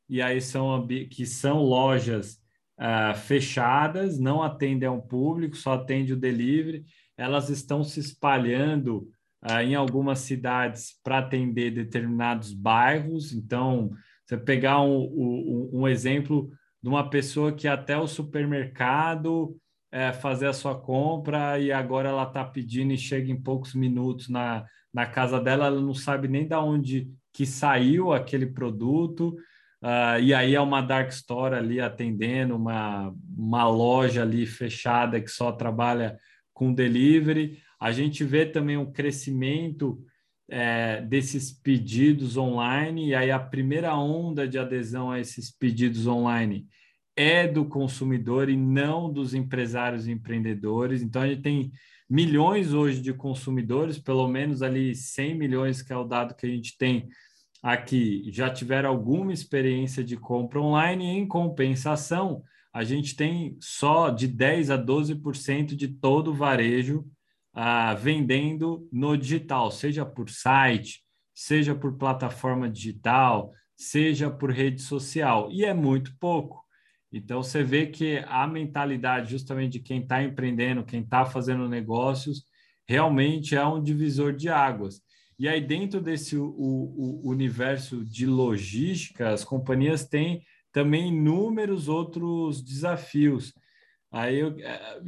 [0.08, 2.38] e aí são que são lojas
[2.80, 6.86] uh, fechadas, não atendem ao público, só atende o delivery.
[7.18, 9.10] Elas estão se espalhando
[9.44, 13.34] uh, em algumas cidades para atender determinados bairros.
[13.34, 13.90] Então,
[14.24, 16.50] você pegar um, um, um, exemplo
[16.82, 19.54] de uma pessoa que até o supermercado
[19.92, 24.30] é, fazer a sua compra e agora ela está pedindo e chega em poucos minutos
[24.30, 29.36] na, na casa dela, ela não sabe nem de onde que saiu aquele produto.
[29.82, 35.30] Uh, e aí é uma dark store ali atendendo uma, uma loja ali fechada que
[35.30, 36.16] só trabalha
[36.52, 37.58] com delivery.
[37.80, 40.00] A gente vê também um crescimento
[40.48, 46.66] é, desses pedidos online, e aí a primeira onda de adesão a esses pedidos online
[47.16, 51.02] é do consumidor e não dos empresários e empreendedores.
[51.02, 51.72] Então, a gente tem
[52.12, 56.48] milhões hoje de consumidores, pelo menos ali 100 milhões, que é o dado que a
[56.48, 57.08] gente tem
[57.62, 61.06] aqui, já tiveram alguma experiência de compra online.
[61.06, 67.02] Em compensação, a gente tem só de 10 a 12% de todo o varejo
[67.54, 71.02] ah, vendendo no digital, seja por site,
[71.34, 76.62] seja por plataforma digital, seja por rede social, e é muito pouco.
[77.12, 82.44] Então, você vê que a mentalidade justamente de quem está empreendendo, quem está fazendo negócios,
[82.88, 85.00] realmente é um divisor de águas.
[85.38, 92.62] E aí, dentro desse o, o universo de logística, as companhias têm também inúmeros outros
[92.62, 93.52] desafios.
[94.10, 95.00] Aí eu, é,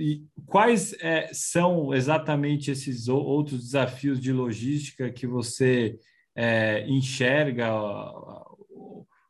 [0.47, 5.99] quais é, são exatamente esses outros desafios de logística que você
[6.35, 7.71] é, enxerga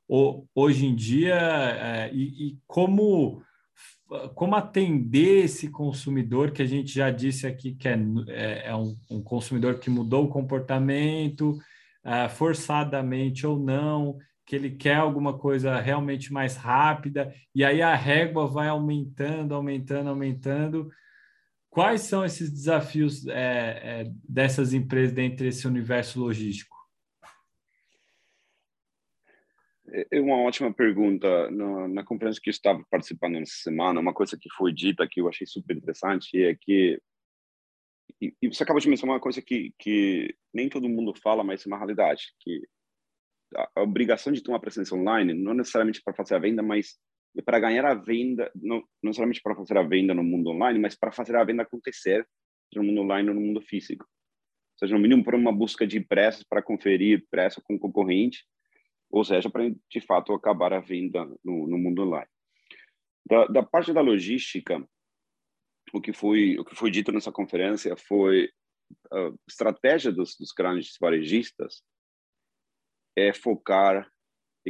[0.09, 3.43] hoje em dia é, e, e, como
[4.35, 8.95] como atender esse consumidor que a gente já disse aqui que é, é, é um,
[9.11, 11.59] um, consumidor que mudou o comportamento
[12.05, 17.95] é, forçadamente ou não que ele quer alguma coisa realmente mais rápida, e aí a
[17.95, 20.91] régua vai aumentando, aumentando, aumentando.
[21.71, 26.74] Quais são esses desafios é, é, dessas empresas dentro desse universo logístico?
[30.11, 31.51] É uma ótima pergunta.
[31.51, 35.21] Na, na conferência que eu estava participando nessa semana, uma coisa que foi dita que
[35.21, 37.01] eu achei super interessante é que
[38.21, 41.65] e, e você acabou de mencionar uma coisa que, que nem todo mundo fala, mas
[41.65, 42.63] é uma realidade, que
[43.77, 46.99] a obrigação de ter uma presença online, não necessariamente para fazer a venda, mas
[47.45, 50.97] para ganhar a venda, não, não necessariamente para fazer a venda no mundo online, mas
[50.97, 52.27] para fazer a venda acontecer
[52.75, 54.05] no mundo online ou no mundo físico.
[54.05, 58.45] Ou seja, no mínimo por uma busca de preços para conferir preço com concorrente,
[59.15, 62.29] ou seja, para de fato acabar a venda no, no mundo online.
[63.25, 64.85] Da, da, parte da logística,
[65.93, 68.51] o que foi o que foi dito nessa conferência foi
[69.13, 71.81] a estratégia dos, dos grandes varejistas
[73.17, 74.11] é focar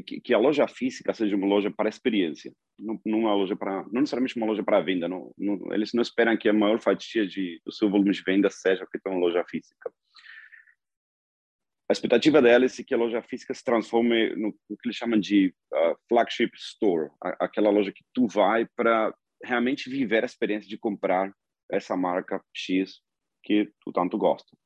[0.06, 4.02] que, que, a loja física seja uma loja para experiência, não, uma loja para, não
[4.02, 5.08] necessariamente uma loja para venda.
[5.08, 8.50] Não, não, eles não esperam que a maior fatia de, do seu volume de venda
[8.50, 9.90] seja feita uma loja física.
[11.88, 15.20] A expectativa delas é que a loja física se transforme no, no que eles chamam
[15.20, 20.68] de uh, flagship store, a, aquela loja que tu vai para realmente viver a experiência
[20.68, 21.34] de comprar
[21.70, 23.02] essa marca X
[23.42, 24.56] que tu tanto gosta.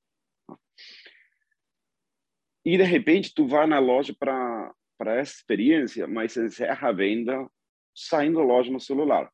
[2.65, 7.49] E de repente tu vai na loja para para essa experiência, mas encerra a venda
[7.95, 9.33] saindo da loja no celular,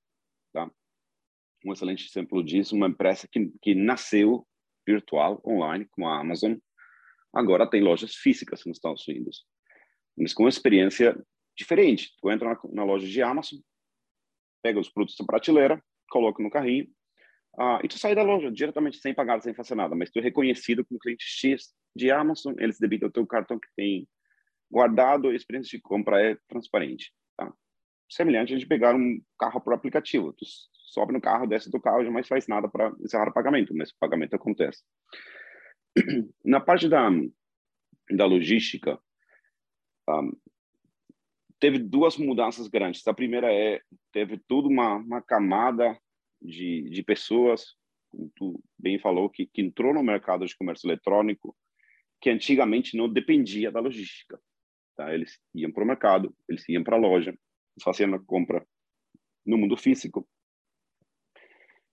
[0.52, 0.70] tá?
[1.64, 4.46] Um excelente exemplo disso, uma empresa que que nasceu
[4.86, 6.56] virtual online, como a Amazon,
[7.34, 9.44] agora tem lojas físicas nos Estados Unidos,
[10.16, 11.16] mas com uma experiência
[11.56, 12.12] diferente.
[12.20, 13.58] Tu entra na, na loja de Amazon,
[14.62, 16.88] pega os produtos da prateleira, coloca no carrinho,
[17.58, 20.22] ah, e tu sai da loja diretamente sem pagar, sem fazer nada, mas tu é
[20.22, 24.08] reconhecido como cliente X de Amazon, eles debitam o teu cartão que tem
[24.70, 27.12] guardado, a experiência de compra é transparente.
[27.36, 27.52] Tá?
[28.10, 30.32] Semelhante a gente pegar um carro por aplicativo.
[30.32, 30.44] Tu
[30.92, 33.98] sobe no carro, desce do carro, jamais faz nada para encerrar o pagamento, mas o
[34.00, 34.82] pagamento acontece.
[36.44, 37.08] Na parte da,
[38.10, 38.98] da logística,
[40.08, 40.32] um,
[41.58, 43.06] teve duas mudanças grandes.
[43.06, 43.80] A primeira é,
[44.12, 45.98] teve toda uma, uma camada
[46.40, 47.74] de, de pessoas,
[48.10, 51.56] como tu bem falou, que, que entrou no mercado de comércio eletrônico,
[52.20, 54.38] que antigamente não dependia da logística.
[54.96, 55.12] Tá?
[55.14, 57.36] Eles iam para o mercado, eles iam para a loja,
[57.82, 58.66] faziam a compra
[59.44, 60.28] no mundo físico.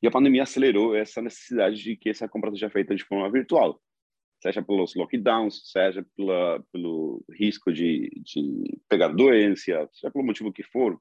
[0.01, 3.79] E a pandemia acelerou essa necessidade de que essa compra seja feita de forma virtual,
[4.41, 10.63] seja pelos lockdowns, seja pela, pelo risco de, de pegar doença, seja pelo motivo que
[10.63, 10.99] for.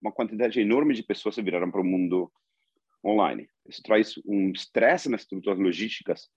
[0.00, 2.30] Uma quantidade enorme de pessoas se viraram para o mundo
[3.04, 3.48] online.
[3.66, 6.28] Isso traz um estresse nas estruturas logísticas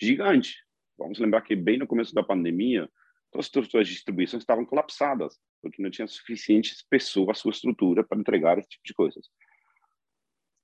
[0.00, 0.56] gigante.
[0.96, 2.88] Vamos lembrar que bem no começo da pandemia,
[3.32, 8.04] todas as estruturas de distribuição estavam colapsadas, porque não tinha suficientes pessoas, a sua estrutura
[8.04, 9.28] para entregar esse tipo de coisas.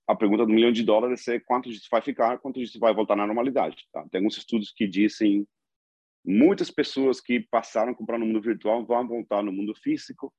[0.07, 3.17] A pergunta do milhão de dólares é quanto disso vai ficar, quanto disso vai voltar
[3.17, 3.87] na normalidade.
[3.93, 4.07] Tá?
[4.11, 5.47] Tem alguns estudos que dizem
[6.25, 10.33] muitas pessoas que passaram a comprar no mundo virtual vão voltar no mundo físico.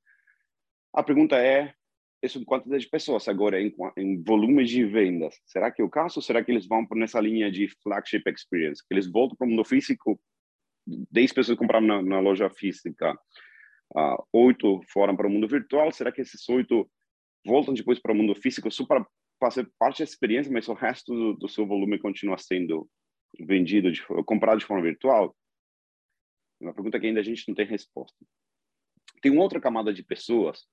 [0.94, 1.74] A pergunta é
[2.24, 5.36] isso em quantidade de pessoas agora em, em volume de vendas.
[5.46, 6.18] Será que é o caso?
[6.18, 8.84] Ou será que eles vão nessa linha de flagship experience?
[8.88, 10.20] Que eles voltam para o mundo físico,
[10.88, 13.18] 10 pessoas compraram na, na loja física,
[13.96, 15.92] uh, 8 foram para o mundo virtual.
[15.92, 16.90] Será que esses 8
[17.46, 19.06] voltam depois para o mundo físico só para
[19.46, 22.90] fazer parte da experiência, mas o resto do, do seu volume continua sendo
[23.40, 25.36] vendido, de, comprado de forma virtual?
[26.60, 28.18] É uma pergunta que ainda a gente não tem resposta.
[29.22, 30.66] Tem uma outra camada de pessoas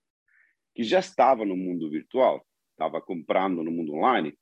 [0.75, 4.37] que já estava no mundo virtual, estava comprando no mundo online.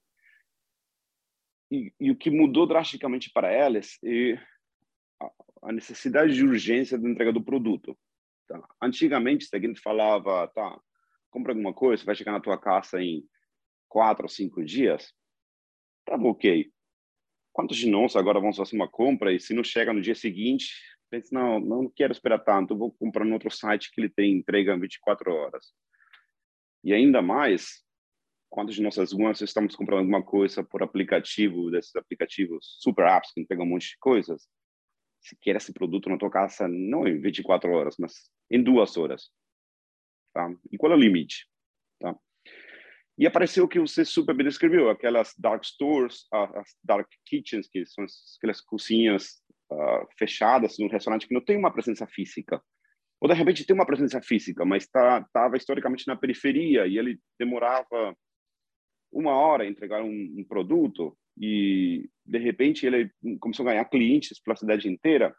[1.73, 4.41] E, e, o que mudou drasticamente para elas é
[5.63, 7.99] a necessidade de urgência da entrega do produto.
[8.47, 8.63] Tá?
[8.81, 10.81] Antigamente, se alguém falava, tá,
[11.31, 13.25] compra alguma coisa, vai chegar na tua casa em
[13.91, 15.13] quatro ou cinco dias,
[16.07, 16.73] tá ok.
[17.53, 20.73] Quantos de nós agora vão fazer uma compra e se não chega no dia seguinte,
[21.11, 24.73] pensa, não, não quero esperar tanto, vou comprar no outro site que ele tem entrega
[24.73, 25.73] em 24 horas.
[26.85, 27.85] E ainda mais,
[28.49, 33.41] quantos de nossas algumas estamos comprando alguma coisa por aplicativo, desses aplicativos super apps que
[33.41, 34.49] entregam um monte de coisas,
[35.21, 39.31] se quer esse produto na tua casa não em 24 horas, mas em duas horas.
[40.33, 40.49] Tá?
[40.71, 41.49] E qual é o limite?
[41.99, 42.17] Tá?
[43.21, 47.85] E apareceu o que você super bem descreveu, aquelas dark stores, as dark kitchens, que
[47.85, 48.07] são
[48.39, 52.63] aquelas cozinhas uh, fechadas no restaurante que não tem uma presença física.
[53.21, 57.21] Ou, de repente, tem uma presença física, mas estava tá, historicamente na periferia e ele
[57.39, 58.17] demorava
[59.13, 64.41] uma hora a entregar um, um produto e, de repente, ele começou a ganhar clientes
[64.41, 65.37] pela cidade inteira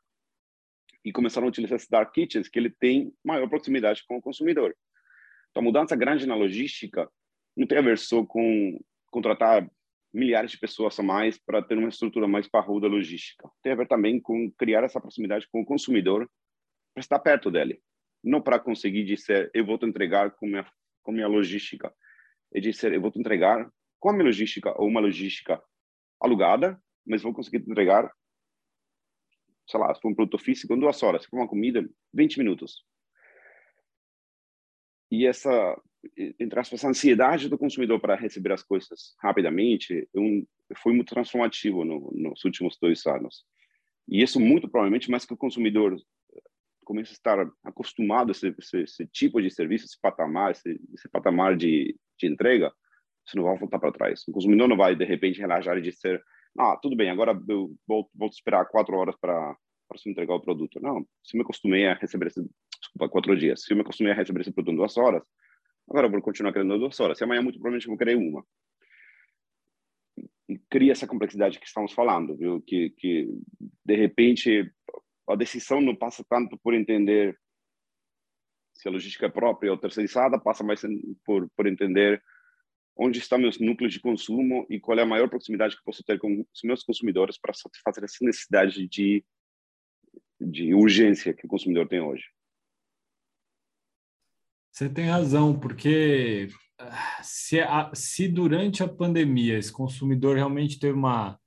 [1.03, 4.75] e começaram a utilizar esses dark kitchens, que ele tem maior proximidade com o consumidor.
[5.49, 7.09] Então, a mudança grande na logística
[7.55, 9.69] não tem a ver só com contratar
[10.13, 13.49] milhares de pessoas a mais para ter uma estrutura mais parruda logística.
[13.61, 16.29] Tem a ver também com criar essa proximidade com o consumidor
[16.93, 17.81] para estar perto dele.
[18.23, 20.69] Não para conseguir dizer, eu vou te entregar com minha,
[21.01, 21.93] com minha logística.
[22.53, 25.61] É dizer, eu vou te entregar com a minha logística ou uma logística
[26.19, 28.11] alugada, mas vou conseguir te entregar,
[29.67, 31.23] sei lá, se for um produto físico, em duas horas.
[31.23, 32.85] Se for uma comida, 20 minutos.
[35.09, 35.81] E essa,
[36.39, 40.45] entre aspas, ansiedade do consumidor para receber as coisas rapidamente um,
[40.77, 43.43] foi muito transformativo no, nos últimos dois anos.
[44.07, 45.95] E isso muito provavelmente mais que o consumidor
[46.83, 51.07] começa a estar acostumado a esse, esse, esse tipo de serviço, esse patamar, esse, esse
[51.09, 52.73] patamar de, de entrega,
[53.25, 54.23] você não vai voltar para trás.
[54.27, 56.21] O consumidor não vai, de repente, relaxar e dizer,
[56.57, 59.55] ah, tudo bem, agora eu vou, vou esperar quatro horas para
[59.91, 60.79] para se entregar o produto.
[60.81, 62.41] Não, se me acostumei a receber esse,
[62.79, 65.21] desculpa, quatro dias, se me acostumei a receber esse produto em duas horas,
[65.91, 67.17] agora eu vou continuar querendo duas horas.
[67.17, 68.45] Se amanhã, muito provavelmente, eu vou querer uma.
[70.49, 72.61] E cria essa complexidade que estamos falando, viu?
[72.61, 73.29] Que, que,
[73.85, 74.71] de repente,
[75.27, 77.37] a decisão não passa tanto por entender
[78.73, 80.81] se a logística é própria ou terceirizada, passa mais
[81.25, 82.21] por, por entender
[82.95, 86.17] onde estão meus núcleos de consumo e qual é a maior proximidade que posso ter
[86.19, 89.23] com os meus consumidores para satisfazer essa necessidade de,
[90.39, 92.25] de urgência que o consumidor tem hoje.
[94.71, 96.47] Você tem razão, porque
[96.79, 101.37] ah, se, a, se durante a pandemia esse consumidor realmente teve uma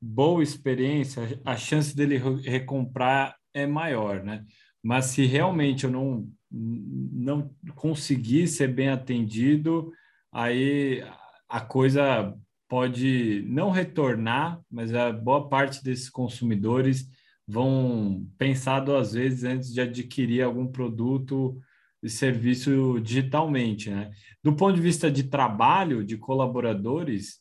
[0.00, 4.44] boa experiência, a chance dele recomprar é maior, né?
[4.82, 9.92] Mas se realmente eu não, não conseguir ser bem atendido,
[10.32, 11.04] aí
[11.48, 12.34] a coisa
[12.66, 17.10] pode não retornar, mas a boa parte desses consumidores
[17.46, 21.60] vão pensar duas vezes antes de adquirir algum produto
[22.08, 23.90] serviço digitalmente.
[23.90, 24.10] Né?
[24.42, 27.40] Do ponto de vista de trabalho, de colaboradores,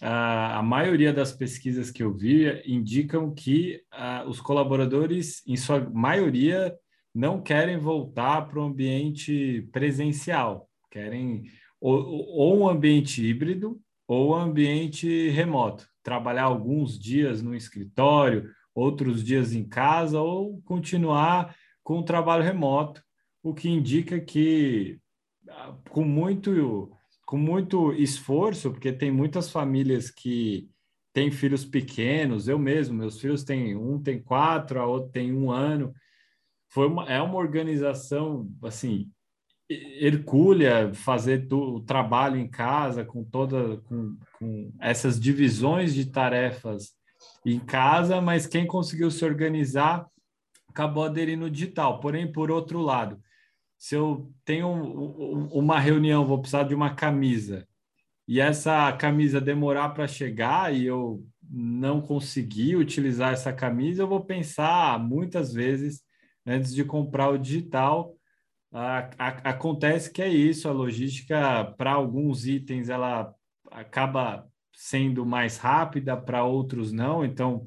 [0.00, 3.80] a maioria das pesquisas que eu vi indicam que
[4.26, 6.74] os colaboradores, em sua maioria,
[7.14, 11.44] não querem voltar para o ambiente presencial, querem
[11.80, 15.86] ou, ou um ambiente híbrido ou um ambiente remoto.
[16.02, 23.02] Trabalhar alguns dias no escritório, outros dias em casa, ou continuar com o trabalho remoto,
[23.42, 24.98] o que indica que
[25.48, 26.90] ah, com muito,
[27.26, 30.68] com muito esforço, porque tem muitas famílias que
[31.12, 35.50] têm filhos pequenos, eu mesmo, meus filhos têm um tem quatro, a outra tem um
[35.50, 35.92] ano.
[36.68, 39.10] Foi uma, é uma organização assim
[39.68, 46.92] hercúlea fazer o trabalho em casa com toda com, com essas divisões de tarefas
[47.46, 50.06] em casa, mas quem conseguiu se organizar
[50.68, 52.00] acabou aderindo digital.
[52.00, 53.20] Porém, por outro lado,
[53.82, 54.68] se eu tenho
[55.50, 57.66] uma reunião, vou precisar de uma camisa,
[58.28, 64.24] e essa camisa demorar para chegar e eu não conseguir utilizar essa camisa, eu vou
[64.24, 66.00] pensar muitas vezes
[66.46, 68.14] antes de comprar o digital
[68.72, 73.34] a, a, acontece que é isso, a logística para alguns itens ela
[73.68, 77.24] acaba sendo mais rápida, para outros não.
[77.24, 77.66] Então,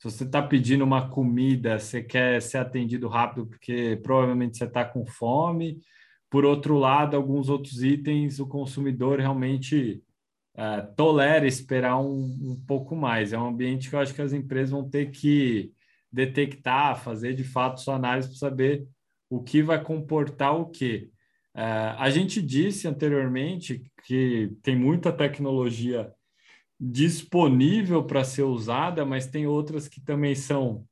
[0.00, 4.82] se você está pedindo uma comida, você quer ser atendido rápido porque provavelmente você está
[4.82, 5.78] com fome.
[6.30, 10.02] Por outro lado, alguns outros itens o consumidor realmente
[10.56, 13.34] é, tolera esperar um, um pouco mais.
[13.34, 15.70] É um ambiente que eu acho que as empresas vão ter que
[16.10, 18.88] detectar, fazer de fato sua análise para saber
[19.28, 21.10] o que vai comportar o quê.
[21.54, 26.10] Uh, a gente disse anteriormente que tem muita tecnologia
[26.80, 30.86] disponível para ser usada, mas tem outras que também são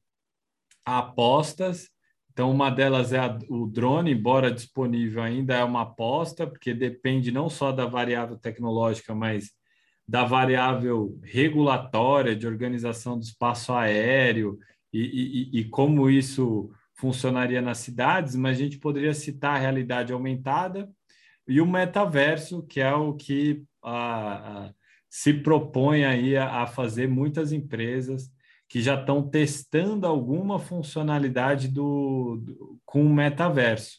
[0.85, 1.89] apostas.
[2.31, 7.33] Então, uma delas é a, o drone, embora disponível ainda é uma aposta, porque depende
[7.33, 9.51] não só da variável tecnológica, mas
[10.07, 14.59] da variável regulatória de organização do espaço aéreo
[14.93, 20.13] e, e, e como isso funcionaria nas cidades, mas a gente poderia citar a realidade
[20.13, 20.91] aumentada
[21.47, 24.75] e o metaverso, que é o que a, a,
[25.09, 28.31] se propõe aí a, a, fazer muitas empresas
[28.69, 33.99] que já estão testando alguma funcionalidade do, do com o metaverso.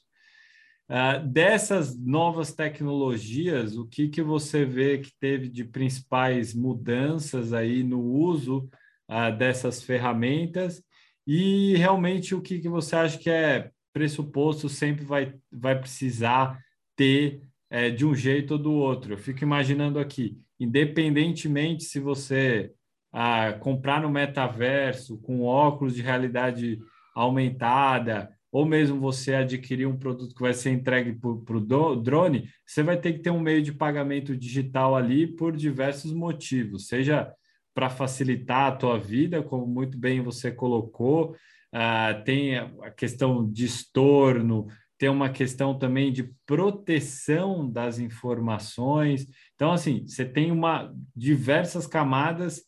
[0.88, 7.84] Uh, dessas novas tecnologias, o que, que você vê que teve de principais mudanças aí
[7.84, 8.70] no uso
[9.10, 10.84] uh, dessas ferramentas
[11.28, 16.60] e realmente o que, que você acha que é pressuposto sempre vai, vai precisar
[16.96, 19.14] ter é, de um jeito ou do outro?
[19.14, 22.72] Eu fico imaginando aqui, independentemente se você
[23.12, 26.80] ah, comprar no metaverso com óculos de realidade
[27.16, 32.82] aumentada, ou mesmo você adquirir um produto que vai ser entregue para o drone, você
[32.82, 37.32] vai ter que ter um meio de pagamento digital ali por diversos motivos, seja
[37.74, 41.36] para facilitar a tua vida, como muito bem você colocou.
[41.74, 49.28] Uh, tem a questão de estorno, tem uma questão também de proteção das informações.
[49.60, 52.64] Então, assim, você tem uma diversas camadas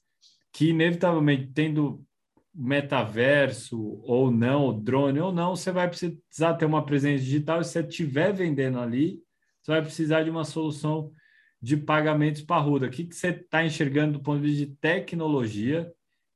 [0.52, 2.06] que, inevitavelmente, tendo
[2.54, 7.62] metaverso ou não, drone ou não, você vai precisar ter uma presença digital.
[7.62, 9.22] E se você estiver vendendo ali,
[9.62, 11.14] você vai precisar de uma solução
[11.62, 12.88] de pagamentos parruda.
[12.88, 15.89] O que, que você está enxergando do ponto de vista de tecnologia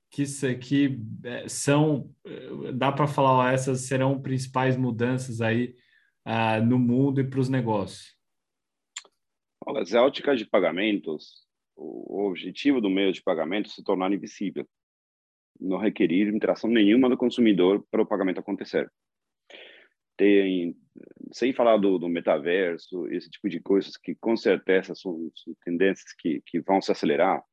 [0.09, 0.23] que,
[0.55, 5.75] que é, são, é, dá para falar, ó, essas serão principais mudanças aí
[6.25, 8.14] uh, no mundo e para os negócios?
[9.65, 11.45] Olha, as óticas de pagamentos,
[11.75, 14.67] o objetivo do meio de pagamento é se tornar invisível,
[15.59, 18.91] não requerir interação nenhuma do consumidor para o pagamento acontecer.
[20.15, 20.75] Tem
[21.33, 26.13] sem falar do, do, metaverso, esse tipo de coisas que com certeza são, são tendências
[26.13, 27.43] que, que vão se acelerar.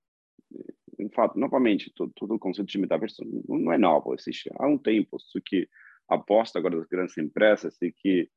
[0.98, 4.78] Em fato, novamente, todo, todo o conceito de metaverso não, é novo, existe há um
[4.78, 5.68] tempo, só que
[6.08, 8.28] aposta agora das grandes empresas e que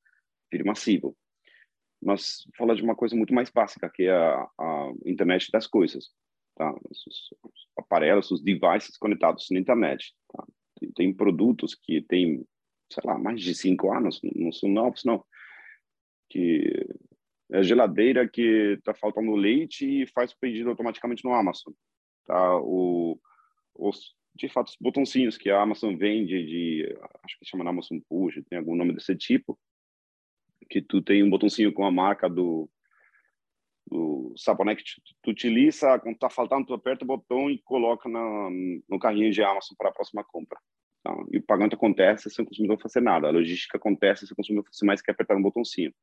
[0.52, 1.16] vira massivo.
[2.02, 6.10] Mas fala de uma coisa muito mais básica, que é a, a internet das coisas.
[6.56, 6.74] Tá?
[6.90, 7.06] Os,
[7.44, 10.14] os, aparelhos, os devices conectados na internet.
[10.32, 10.46] Tá?
[10.80, 12.46] Tem, tem produtos que têm
[12.92, 15.24] sei lá, mais de cinco anos, não são novos, não.
[16.30, 16.88] Que
[17.52, 21.74] é a geladeira que está faltando leite e faz o pedido automaticamente no Amazon.
[22.26, 22.58] Tá?
[22.58, 23.20] O,
[23.76, 28.42] os, de fato, os botãozinhos que a Amazon vende, de, acho que chama Amazon Push,
[28.50, 29.60] tem algum nome desse tipo,
[30.70, 32.70] que tu tem um botãozinho com a marca do,
[33.88, 38.50] do sabonete tu, utiliza, quando está faltando, tu aperta o botão e coloca na,
[38.90, 40.60] no carrinho de Amazon para a próxima compra.
[41.00, 43.28] Então, e o pagamento acontece sem o consumidor fazer nada.
[43.28, 45.94] A logística acontece sem o consumidor fazer mais que apertar um botãozinho.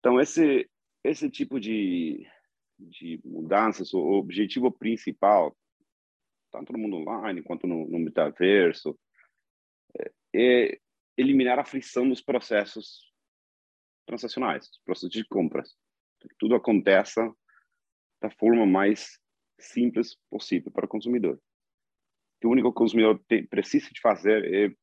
[0.00, 0.68] Então, esse,
[1.04, 2.26] esse tipo de,
[2.78, 5.56] de mudanças, o objetivo principal,
[6.50, 8.98] tanto no mundo online quanto no, no metaverso,
[9.98, 10.78] é, é
[11.16, 13.06] eliminar a frição dos processos
[14.06, 15.74] transacionais, processos de compras.
[16.20, 17.30] Que tudo aconteça
[18.20, 19.18] da forma mais
[19.60, 21.40] simples possível para o consumidor
[22.40, 24.74] que o único consumidor tem, precisa de fazer é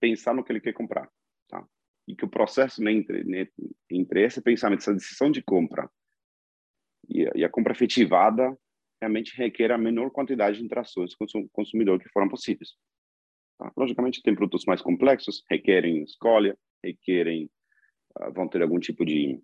[0.00, 1.08] pensar no que ele quer comprar,
[1.48, 1.66] tá?
[2.06, 3.48] E que o processo né, entre, né,
[3.90, 5.90] entre esse pensamento, essa decisão de compra
[7.08, 8.56] e e a compra efetivada
[9.00, 12.70] realmente requer a menor quantidade de interações com o consumidor que foram possíveis.
[13.58, 13.72] Tá?
[13.76, 17.48] Logicamente, tem produtos mais complexos, requerem escolha, requerem,
[18.34, 19.40] vão ter algum tipo de,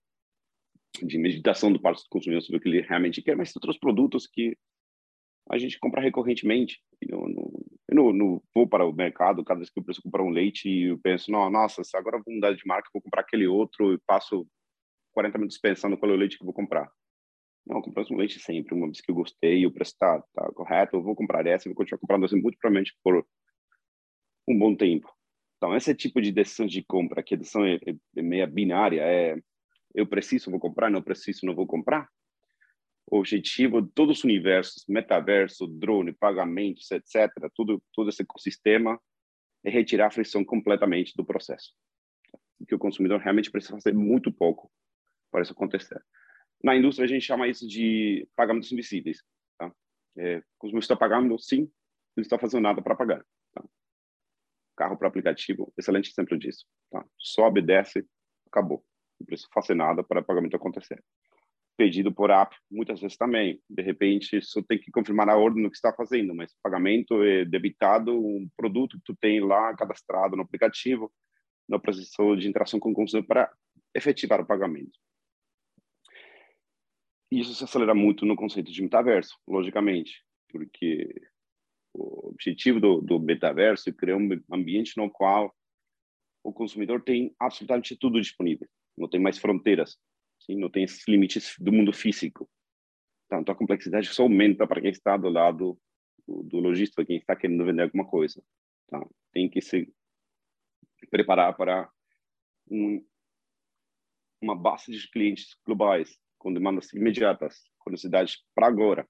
[1.02, 3.78] de meditação do parte do consumidor sobre o que ele realmente quer, mas tem outros
[3.78, 4.56] produtos que
[5.50, 6.80] a gente compra recorrentemente.
[7.00, 7.26] Eu
[7.90, 10.98] não, vou para o mercado cada vez que eu preciso comprar um leite e eu
[10.98, 14.46] penso, não, nossa, agora vou mudar de marca, vou comprar aquele outro e passo
[15.12, 16.90] 40 minutos pensando qual é o leite que vou comprar.
[17.66, 20.52] Não, eu compro um leite sempre, uma vez que eu gostei, o preço está tá
[20.52, 23.26] correto, eu vou comprar essa e vou continuar comprando assim, muito provavelmente por
[24.46, 25.10] um bom tempo.
[25.56, 29.02] Então, esse tipo de decisão de compra, que a decisão é, é, é meia binária,
[29.02, 29.36] é
[29.94, 32.08] eu preciso, vou comprar, não preciso, não vou comprar,
[33.06, 39.00] o objetivo de todos os universos, metaverso, drone, pagamentos, etc., tudo, todo esse ecossistema
[39.62, 41.72] é retirar a frição completamente do processo.
[42.66, 44.70] Que o consumidor realmente precisa fazer muito pouco
[45.30, 46.02] para isso acontecer.
[46.62, 49.22] Na indústria, a gente chama isso de pagamentos invisíveis.
[49.58, 49.70] Tá?
[50.16, 51.70] É, o consumidor está pagando, sim,
[52.16, 53.24] não está fazendo nada para pagar.
[54.76, 56.64] Carro para aplicativo, excelente exemplo disso.
[56.90, 57.04] Tá?
[57.18, 58.06] Sobe, desce,
[58.46, 58.84] acabou.
[59.20, 61.02] não precisa fazer nada para o pagamento acontecer.
[61.76, 63.60] Pedido por app, muitas vezes também.
[63.68, 67.44] De repente, só tem que confirmar a ordem do que está fazendo, mas pagamento é
[67.44, 71.12] debitado um produto que tu tem lá cadastrado no aplicativo,
[71.68, 73.52] no processo de interação com o consumidor para
[73.94, 74.98] efetivar o pagamento.
[77.30, 81.12] Isso se acelera muito no conceito de metaverso, logicamente, porque
[81.94, 85.54] o objetivo do, do metaverso é criar um ambiente no qual
[86.42, 88.68] o consumidor tem absolutamente tudo disponível,
[88.98, 89.96] não tem mais fronteiras,
[90.40, 92.50] sim, não tem esses limites do mundo físico.
[93.28, 95.78] Tanto a complexidade só aumenta para quem está do lado
[96.26, 98.42] do, do lojista, quem está querendo vender alguma coisa.
[98.88, 99.00] Tá?
[99.32, 99.90] Tem que se
[101.10, 101.90] preparar para
[102.70, 103.04] um,
[104.42, 109.08] uma base de clientes globais com demandas imediatas, com necessidades para agora,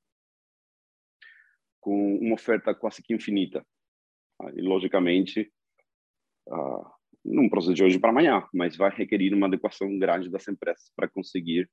[1.84, 3.64] com uma oferta quase que infinita.
[4.38, 4.50] Tá?
[4.56, 5.52] E, logicamente,
[6.48, 6.90] uh,
[7.22, 11.06] não procede de hoje para amanhã, mas vai requerir uma adequação grande das empresas para
[11.06, 11.70] conseguir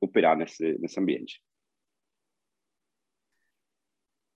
[0.00, 1.40] operar nesse, nesse ambiente.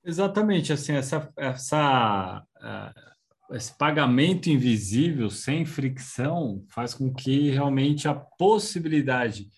[0.04, 8.14] Exatamente, assim, essa, essa, uh, esse pagamento invisível, sem fricção, faz com que realmente a
[8.14, 9.48] possibilidade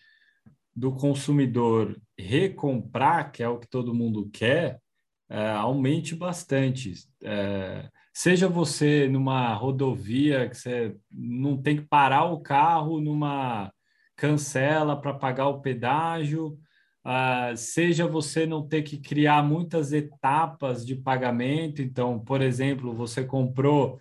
[0.74, 4.82] do consumidor recomprar, que é o que todo mundo quer,
[5.34, 6.94] é, aumente bastante.
[7.22, 13.72] É, seja você numa rodovia que você não tem que parar o carro numa
[14.16, 16.58] cancela para pagar o pedágio,
[17.04, 21.82] uh, seja você não ter que criar muitas etapas de pagamento.
[21.82, 23.98] Então, por exemplo, você comprou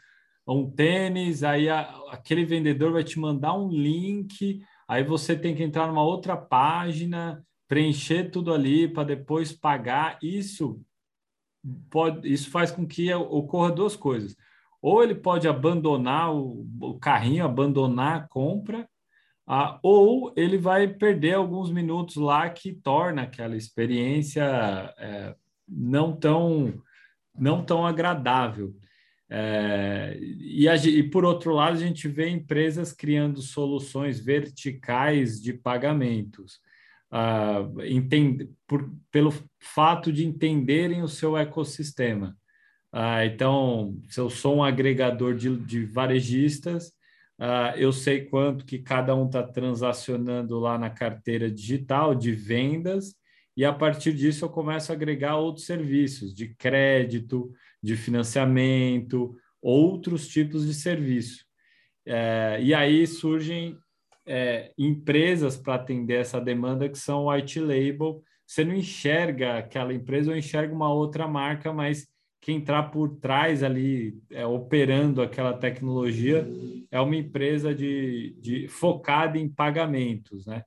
[0.47, 1.81] um tênis, aí a,
[2.11, 7.43] aquele vendedor vai te mandar um link Aí você tem que entrar numa outra página,
[7.67, 10.19] preencher tudo ali para depois pagar.
[10.21, 10.79] Isso
[11.89, 14.35] pode, isso faz com que ocorra duas coisas.
[14.81, 18.87] Ou ele pode abandonar o, o carrinho, abandonar a compra,
[19.47, 24.43] ah, ou ele vai perder alguns minutos lá que torna aquela experiência
[24.97, 25.35] é,
[25.67, 26.81] não tão
[27.35, 28.73] não tão agradável.
[29.29, 35.53] É, e, a, e, por outro lado, a gente vê empresas criando soluções verticais de
[35.53, 36.59] pagamentos,
[37.13, 42.35] uh, entende, por, pelo fato de entenderem o seu ecossistema.
[42.91, 46.87] Uh, então, se eu sou um agregador de, de varejistas,
[47.39, 53.15] uh, eu sei quanto que cada um está transacionando lá na carteira digital de vendas,
[53.55, 57.51] e a partir disso eu começo a agregar outros serviços de crédito,
[57.81, 61.45] de financiamento, outros tipos de serviço.
[62.05, 63.77] É, e aí surgem
[64.25, 68.23] é, empresas para atender essa demanda que são white label.
[68.45, 72.07] Você não enxerga aquela empresa ou enxerga uma outra marca, mas
[72.41, 76.45] quem está por trás ali, é, operando aquela tecnologia,
[76.91, 80.63] é uma empresa de, de focada em pagamentos, né?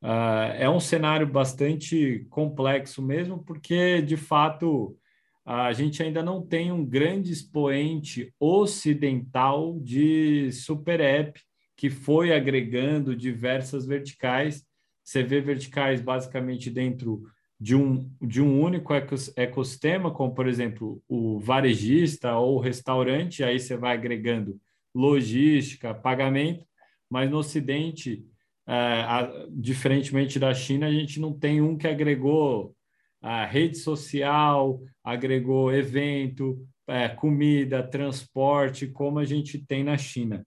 [0.00, 4.96] Uh, é um cenário bastante complexo mesmo, porque de fato
[5.44, 11.40] a gente ainda não tem um grande expoente ocidental de super app
[11.78, 14.66] que foi agregando diversas verticais.
[15.04, 17.22] Você vê verticais basicamente dentro
[17.58, 18.92] de um, de um único
[19.36, 24.60] ecossistema, como por exemplo o varejista ou o restaurante, aí você vai agregando
[24.92, 26.66] logística, pagamento,
[27.08, 28.26] mas no Ocidente,
[28.66, 32.74] é, a, diferentemente da China, a gente não tem um que agregou
[33.22, 40.44] a rede social, agregou evento, é, comida, transporte, como a gente tem na China.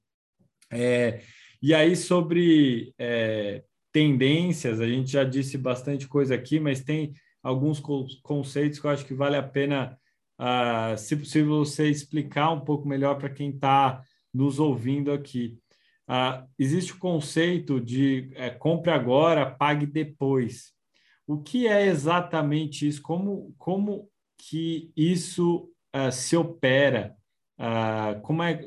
[0.71, 1.21] É,
[1.61, 7.13] e aí, sobre é, tendências, a gente já disse bastante coisa aqui, mas tem
[7.43, 7.81] alguns
[8.21, 9.97] conceitos que eu acho que vale a pena,
[10.39, 14.01] uh, se possível, você explicar um pouco melhor para quem está
[14.33, 15.57] nos ouvindo aqui.
[16.07, 20.71] Uh, existe o conceito de é, compre agora, pague depois.
[21.27, 23.01] O que é exatamente isso?
[23.01, 27.15] Como, como que isso uh, se opera?
[28.23, 28.59] Como, é,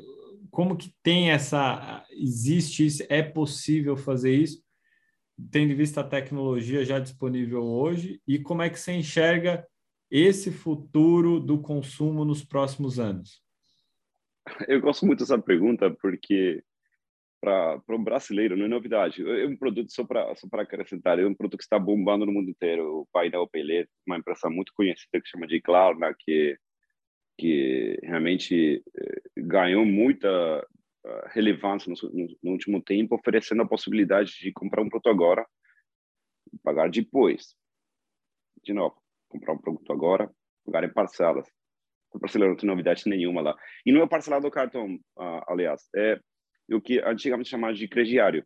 [0.55, 2.05] como que tem essa...
[2.11, 3.03] Existe isso?
[3.09, 4.63] É possível fazer isso?
[5.51, 8.21] Tendo em vista a tecnologia já disponível hoje?
[8.25, 9.67] E como é que você enxerga
[10.09, 13.43] esse futuro do consumo nos próximos anos?
[14.65, 16.63] Eu gosto muito dessa pergunta porque
[17.41, 19.21] para um brasileiro, não é novidade.
[19.27, 22.49] É um produto, só para só acrescentar, é um produto que está bombando no mundo
[22.49, 23.01] inteiro.
[23.01, 26.57] O painel Pelé, uma empresa muito conhecida que chama de Klarna, que,
[27.37, 34.51] que realmente eh, ganhou muita uh, relevância no, no, último tempo, oferecendo a possibilidade de
[34.51, 35.45] comprar um produto agora
[36.53, 37.55] e pagar depois.
[38.63, 38.95] De novo,
[39.27, 40.31] comprar um produto agora,
[40.65, 41.47] pagar em parcelas.
[42.13, 43.55] O brasileiro não tem novidade nenhuma lá.
[43.85, 45.81] E não é parcelado o cartão, uh, aliás.
[45.95, 46.19] É
[46.71, 48.45] o que antigamente chamava de crediário.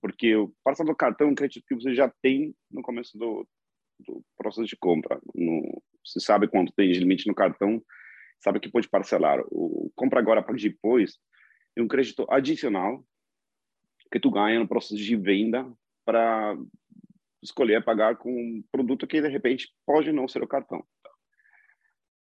[0.00, 3.48] porque o parcela do cartão é um crédito que você já tem no começo do,
[3.98, 5.18] do processo de compra.
[5.34, 7.82] No, você sabe quanto tem de limite no cartão,
[8.40, 9.40] sabe que pode parcelar.
[9.50, 11.18] O compra agora, paga depois,
[11.76, 13.04] é um crédito adicional
[14.10, 15.70] que tu ganha no processo de venda
[16.04, 16.56] para
[17.42, 20.84] escolher pagar com um produto que de repente pode não ser o cartão.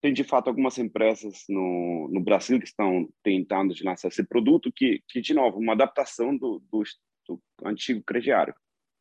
[0.01, 4.71] Tem de fato algumas empresas no, no Brasil que estão tentando de lançar esse produto
[4.71, 6.83] que, que de novo, uma adaptação do, do,
[7.27, 8.53] do antigo crediário.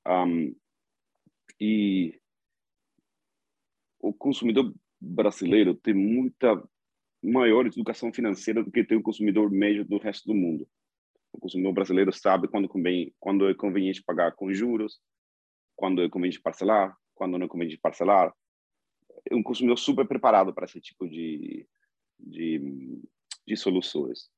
[0.06, 0.54] Um,
[1.60, 2.18] e
[4.00, 6.62] o consumidor brasileiro tem muita
[7.24, 10.68] maior educação financeira do que tem o consumidor médio do resto do mundo.
[11.32, 15.00] O consumidor brasileiro sabe quando convém, quando é conveniente pagar com juros,
[15.74, 18.32] quando é conveniente parcelar, quando não é conveniente parcelar.
[19.28, 21.66] É um consumidor super preparado para esse tipo de,
[22.18, 23.02] de,
[23.46, 24.30] de soluções.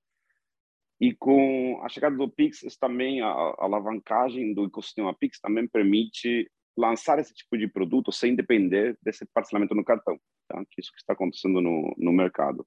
[0.98, 6.50] E com a chegada do Pix, também a, a alavancagem do ecossistema Pix também permite
[6.76, 10.18] lançar esse tipo de produto sem depender desse parcelamento no cartão,
[10.48, 10.62] tá?
[10.70, 12.66] que é isso que está acontecendo no, no mercado.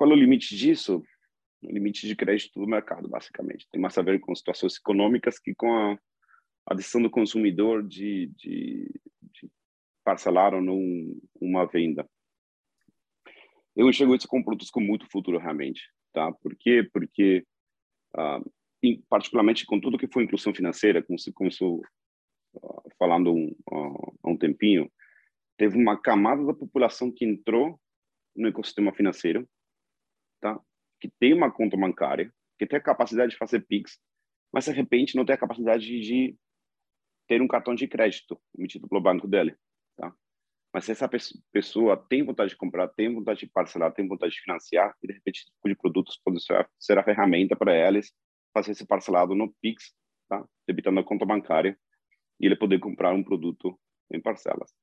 [0.00, 1.04] Qual é o limite disso?
[1.62, 3.68] O limite de crédito do mercado, basicamente.
[3.70, 5.98] Tem mais a ver com situações econômicas que com a,
[6.64, 8.90] a decisão do consumidor de, de,
[9.20, 9.50] de
[10.02, 10.80] parcelar ou não
[11.38, 12.08] uma venda.
[13.76, 15.82] Eu enxergo isso com produtos com muito futuro, realmente.
[16.14, 16.32] Tá?
[16.32, 16.82] Por quê?
[16.90, 17.44] Porque,
[18.16, 18.50] uh,
[18.82, 21.82] em, particularmente com tudo que foi inclusão financeira, como se começou
[22.54, 24.90] uh, falando uh, há um tempinho,
[25.58, 27.78] teve uma camada da população que entrou
[28.34, 29.46] no ecossistema financeiro?
[31.00, 33.98] Que tem uma conta bancária, que tem a capacidade de fazer PIX,
[34.52, 36.36] mas de repente não tem a capacidade de
[37.26, 39.56] ter um cartão de crédito emitido pelo banco dele.
[39.96, 40.12] Tá?
[40.72, 41.08] Mas se essa
[41.52, 45.14] pessoa tem vontade de comprar, tem vontade de parcelar, tem vontade de financiar, e de
[45.14, 48.12] repente esse tipo de produtos pode ser, a ferramenta para eles
[48.52, 49.94] fazer esse parcelado no PIX,
[50.28, 50.44] tá?
[50.66, 51.78] debitando a conta bancária,
[52.38, 53.78] e ele poder comprar um produto
[54.12, 54.74] em parcelas.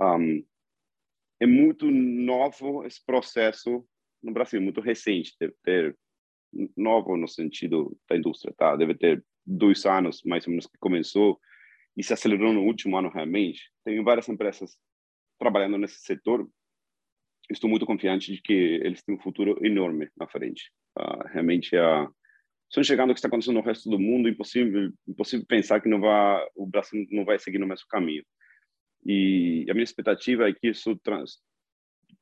[0.00, 0.44] Um,
[1.40, 3.86] é muito novo esse processo
[4.24, 5.96] no Brasil muito recente, deve ter
[6.76, 8.76] novo no sentido da indústria, tá?
[8.76, 11.38] Deve ter dois anos mais ou menos que começou
[11.96, 13.70] e se acelerou no último ano realmente.
[13.84, 14.76] Tem várias empresas
[15.38, 16.48] trabalhando nesse setor.
[17.50, 20.72] Estou muito confiante de que eles têm um futuro enorme na frente.
[20.98, 22.08] Uh, realmente a
[22.68, 26.00] estão chegando o que está acontecendo no resto do mundo, impossível, impossível pensar que não
[26.00, 28.24] vai, o Brasil não vai seguir no mesmo caminho.
[29.06, 31.38] E a minha expectativa é que isso trans,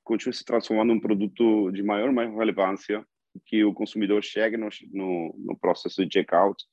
[0.02, 3.04] continue se transformando num produto de maior maior relevância,
[3.46, 6.64] que o consumidor chegue no, no, no processo de checkout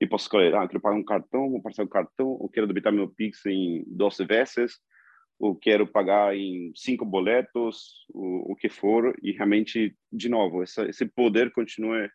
[0.00, 2.92] e possa escolher, ah, quero pagar um cartão, vou passar um cartão, ou quero debitar
[2.92, 4.78] meu Pix em 12 vezes,
[5.38, 10.88] ou quero pagar em cinco boletos, o, o que for, e realmente, de novo, essa,
[10.88, 12.08] esse poder continue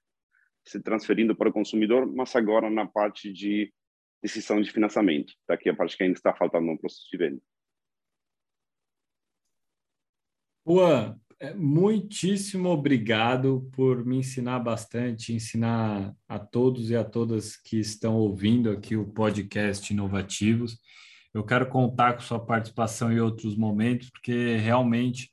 [0.66, 3.74] se transferindo para o consumidor, mas agora na parte de
[4.22, 5.56] decisão de financiamento, tá?
[5.56, 7.42] a parte que ainda está faltando no processo de venda.
[10.70, 17.80] Juan, é, muitíssimo obrigado por me ensinar bastante, ensinar a todos e a todas que
[17.80, 20.78] estão ouvindo aqui o podcast Inovativos.
[21.34, 25.32] Eu quero contar com sua participação em outros momentos, porque realmente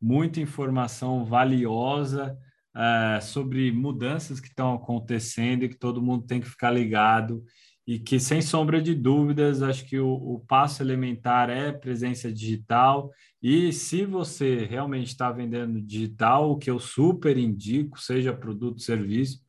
[0.00, 2.38] muita informação valiosa
[2.76, 7.42] uh, sobre mudanças que estão acontecendo e que todo mundo tem que ficar ligado
[7.86, 13.12] e que, sem sombra de dúvidas, acho que o, o passo elementar é presença digital.
[13.40, 19.40] E se você realmente está vendendo digital, o que eu super indico, seja produto, serviço,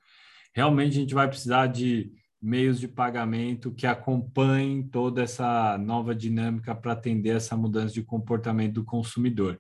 [0.54, 6.76] realmente a gente vai precisar de meios de pagamento que acompanhem toda essa nova dinâmica
[6.76, 9.60] para atender essa mudança de comportamento do consumidor.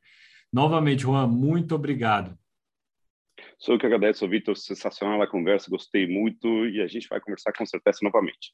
[0.53, 2.37] Novamente, Juan, muito obrigado.
[3.59, 4.55] Sou eu que agradeço, Vitor.
[4.55, 8.53] Sensacional a conversa, gostei muito e a gente vai conversar com certeza novamente.